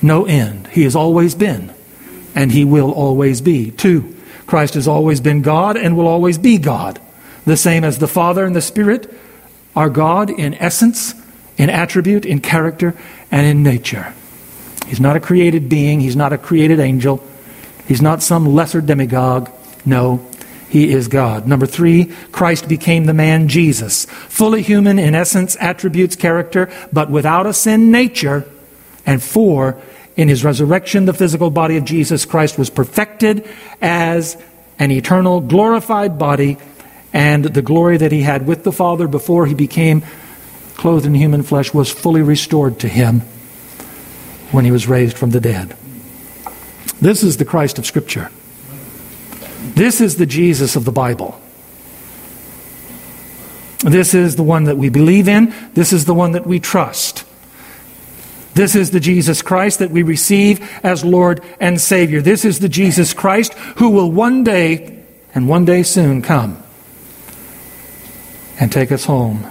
no 0.03 0.27
end. 0.27 0.67
He 0.69 0.83
has 0.83 0.95
always 0.95 1.35
been 1.35 1.73
and 2.35 2.53
he 2.53 2.65
will 2.65 2.93
always 2.93 3.41
be. 3.41 3.71
Two, 3.71 4.17
Christ 4.47 4.75
has 4.75 4.89
always 4.89 5.21
been 5.21 5.43
God 5.43 5.77
and 5.77 5.97
will 5.97 6.07
always 6.07 6.39
be 6.39 6.59
God, 6.59 7.01
the 7.45 7.57
same 7.57 7.85
as 7.85 7.99
the 7.99 8.09
Father 8.09 8.45
and 8.45 8.55
the 8.55 8.61
Spirit 8.61 9.13
are 9.75 9.89
God 9.89 10.31
in 10.31 10.55
essence, 10.55 11.15
in 11.57 11.71
attribute, 11.71 12.27
in 12.27 12.41
character, 12.41 12.95
and 13.31 13.47
in 13.47 13.63
nature. 13.63 14.15
He's 14.87 15.01
not 15.01 15.17
a 15.17 15.21
created 15.21 15.69
being, 15.69 16.01
he's 16.01 16.17
not 16.17 16.33
a 16.33 16.39
created 16.39 16.81
angel, 16.81 17.25
he's 17.87 18.03
not 18.03 18.23
some 18.23 18.55
lesser 18.55 18.81
demagogue. 18.81 19.51
No, 19.85 20.27
he 20.69 20.93
is 20.93 21.09
God. 21.09 21.47
Number 21.47 21.67
three, 21.67 22.07
Christ 22.33 22.69
became 22.69 23.05
the 23.05 23.15
man 23.15 23.49
Jesus, 23.49 24.07
fully 24.07 24.63
human 24.63 24.99
in 24.99 25.15
essence, 25.15 25.57
attributes, 25.61 26.17
character, 26.17 26.71
but 26.93 27.11
without 27.11 27.47
a 27.47 27.53
sin 27.53 27.91
nature. 27.91 28.49
And 29.05 29.23
four, 29.23 29.81
in 30.17 30.29
his 30.29 30.45
resurrection, 30.45 31.05
the 31.05 31.15
physical 31.15 31.51
body 31.51 31.77
of 31.77 31.85
Jesus 31.85 32.25
Christ 32.25 32.59
was 32.59 32.71
perfected 32.71 33.49
as 33.81 34.37
an 34.79 34.91
eternal, 34.91 35.41
glorified 35.41 36.19
body, 36.19 36.59
and 37.13 37.45
the 37.45 37.63
glory 37.63 37.97
that 37.97 38.13
he 38.13 38.23
had 38.23 38.47
with 38.47 38.65
the 38.65 38.73
Father 38.73 39.07
before 39.07 39.47
he 39.47 39.55
became 39.55 40.03
clothed 40.77 41.07
in 41.07 41.15
human 41.15 41.43
flesh 41.43 41.73
was 41.73 41.91
fully 41.91 42.23
restored 42.23 42.81
to 42.81 42.89
him 42.89 43.21
when 44.51 44.65
he 44.65 44.71
was 44.71 44.87
raised 44.87 45.17
from 45.17 45.31
the 45.31 45.41
dead. 45.41 45.77
This 47.01 47.23
is 47.23 47.37
the 47.37 47.45
Christ 47.45 47.79
of 47.79 47.87
Scripture. 47.87 48.31
This 49.75 50.01
is 50.01 50.17
the 50.17 50.27
Jesus 50.27 50.77
of 50.77 50.85
the 50.85 50.93
Bible. 50.93 51.41
This 53.79 54.15
is 54.15 54.37
the 54.37 54.43
one 54.43 54.65
that 54.65 54.77
we 54.77 54.89
believe 54.89 55.29
in. 55.29 55.55
This 55.75 55.93
is 55.93 56.05
the 56.05 56.15
one 56.15 56.33
that 56.33 56.47
we 56.47 56.61
trust. 56.61 57.25
This 58.55 58.75
is 58.75 58.91
the 58.91 59.01
Jesus 59.01 59.41
Christ 59.41 59.79
that 59.79 59.91
we 59.91 60.03
receive 60.03 60.61
as 60.83 61.05
Lord 61.05 61.43
and 61.59 61.81
Savior. 61.81 62.21
This 62.21 62.45
is 62.45 62.59
the 62.59 62.69
Jesus 62.69 63.15
Christ 63.15 63.55
who 63.77 63.91
will 63.91 64.11
one 64.11 64.45
day, 64.45 65.03
and 65.35 65.49
one 65.49 65.65
day 65.65 65.83
soon, 65.83 66.21
come 66.21 66.63
and 68.61 68.71
take 68.71 68.93
us 68.93 69.05
home 69.07 69.47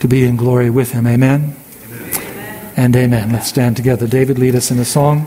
to 0.00 0.08
be 0.08 0.24
in 0.24 0.36
glory 0.36 0.68
with 0.68 0.92
Him. 0.92 1.06
Amen? 1.06 1.56
amen. 1.90 2.72
And 2.76 2.94
amen. 2.94 3.32
Let's 3.32 3.48
stand 3.48 3.76
together. 3.76 4.06
David, 4.06 4.38
lead 4.38 4.54
us 4.54 4.70
in 4.70 4.78
a 4.78 4.84
song. 4.84 5.26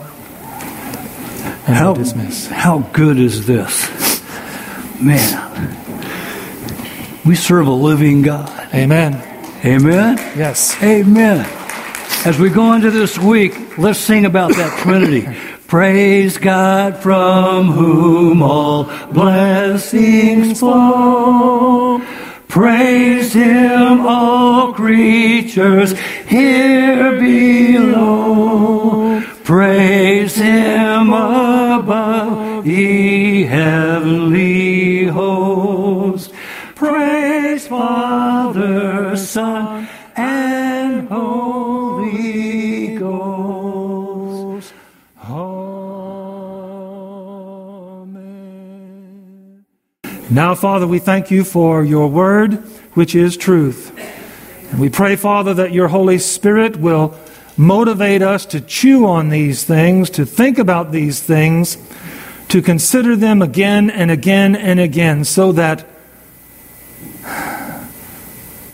And 1.66 1.76
how, 1.76 1.94
we'll 1.94 2.04
dismiss. 2.04 2.48
How 2.48 2.80
good 2.94 3.18
is 3.20 3.48
this? 3.48 4.22
Man, 5.02 5.76
we 7.26 7.36
serve 7.36 7.68
a 7.68 7.72
living 7.72 8.22
God. 8.22 8.50
Amen. 8.74 9.16
Amen? 9.66 10.18
Yes. 10.38 10.82
Amen. 10.82 11.57
As 12.28 12.38
we 12.38 12.49
go 12.49 12.73
into 12.73 12.91
this 12.91 13.17
week, 13.17 13.78
let's 13.78 13.99
sing 13.99 14.25
about 14.25 14.53
that 14.57 14.78
Trinity. 14.84 15.25
Praise 15.65 16.38
God 16.38 16.97
from 16.97 17.71
whom 17.71 18.43
all 18.43 18.84
blessings 19.13 20.59
flow. 20.59 21.99
Praise 22.49 23.32
Him, 23.32 24.05
all 24.05 24.73
creatures 24.73 25.97
here 26.28 27.17
below. 27.17 29.21
Praise 29.45 30.36
Him 30.36 31.13
above, 31.13 32.67
ye 32.67 33.43
heavenly 33.43 35.05
hosts. 35.05 36.34
Praise 36.75 37.69
Father, 37.69 39.15
Son, 39.15 39.88
and 40.17 40.47
Now, 50.30 50.55
Father, 50.55 50.86
we 50.86 50.99
thank 50.99 51.32
you 51.32 51.45
for 51.45 51.86
your 51.86 52.09
word, 52.09 52.55
which 52.95 53.15
is 53.15 53.38
truth. 53.38 53.97
And 54.71 54.82
we 54.82 54.89
pray, 54.89 55.15
Father, 55.15 55.53
that 55.53 55.71
your 55.71 55.88
Holy 55.88 56.19
Spirit 56.19 56.75
will 56.75 57.17
motivate 57.55 58.21
us 58.21 58.45
to 58.47 58.59
chew 58.59 59.05
on 59.05 59.30
these 59.30 59.63
things, 59.63 60.09
to 60.09 60.25
think 60.25 60.59
about 60.59 60.91
these 60.91 61.21
things, 61.21 61.78
to 62.49 62.61
consider 62.61 63.15
them 63.15 63.41
again 63.41 63.89
and 63.89 64.11
again 64.11 64.53
and 64.53 64.82
again, 64.82 65.23
so 65.23 65.53
that 65.53 65.86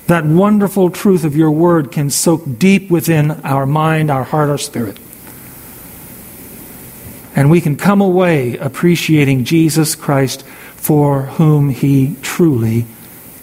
that 0.07 0.25
wonderful 0.25 0.89
truth 0.89 1.23
of 1.23 1.35
your 1.35 1.51
word 1.51 1.91
can 1.91 2.09
soak 2.09 2.57
deep 2.57 2.89
within 2.89 3.29
our 3.43 3.67
mind, 3.67 4.09
our 4.09 4.23
heart, 4.23 4.49
our 4.49 4.57
spirit. 4.57 4.97
And 7.35 7.51
we 7.51 7.61
can 7.61 7.75
come 7.75 8.01
away 8.01 8.57
appreciating 8.57 9.43
Jesus 9.43 9.93
Christ 9.93 10.43
for 10.83 11.21
whom 11.21 11.69
he 11.69 12.13
truly 12.21 12.85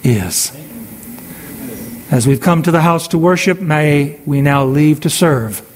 is. 0.03 0.55
As 2.11 2.27
we've 2.27 2.39
come 2.39 2.61
to 2.61 2.69
the 2.69 2.81
house 2.81 3.07
to 3.07 3.17
worship, 3.17 3.59
may 3.59 4.19
we 4.27 4.43
now 4.43 4.63
leave 4.63 4.99
to 4.99 5.09
serve, 5.09 5.67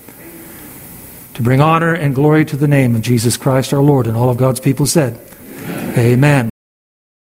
to 1.33 1.41
bring 1.41 1.61
honor 1.61 1.91
and 1.91 2.13
glory 2.13 2.45
to 2.45 2.55
the 2.55 2.67
name 2.67 2.93
of 2.93 3.01
Jesus 3.01 3.35
Christ 3.35 3.73
our 3.73 3.81
Lord. 3.81 4.05
And 4.05 4.15
all 4.15 4.29
of 4.29 4.37
God's 4.37 4.59
people 4.59 4.85
said, 4.85 5.19
Amen. 5.97 5.97
Amen. 5.97 6.49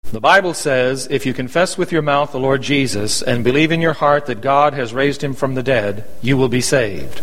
The 0.03 0.21
Bible 0.21 0.53
says, 0.53 1.09
if 1.11 1.25
you 1.25 1.33
confess 1.33 1.79
with 1.79 1.91
your 1.91 2.03
mouth 2.03 2.33
the 2.33 2.39
Lord 2.39 2.61
Jesus 2.61 3.23
and 3.23 3.43
believe 3.43 3.73
in 3.73 3.81
your 3.81 3.95
heart 3.95 4.27
that 4.27 4.43
God 4.43 4.75
has 4.75 4.93
raised 4.93 5.25
him 5.25 5.33
from 5.33 5.55
the 5.55 5.63
dead, 5.63 6.05
you 6.21 6.37
will 6.37 6.51
be 6.51 6.61
saved. 6.61 7.23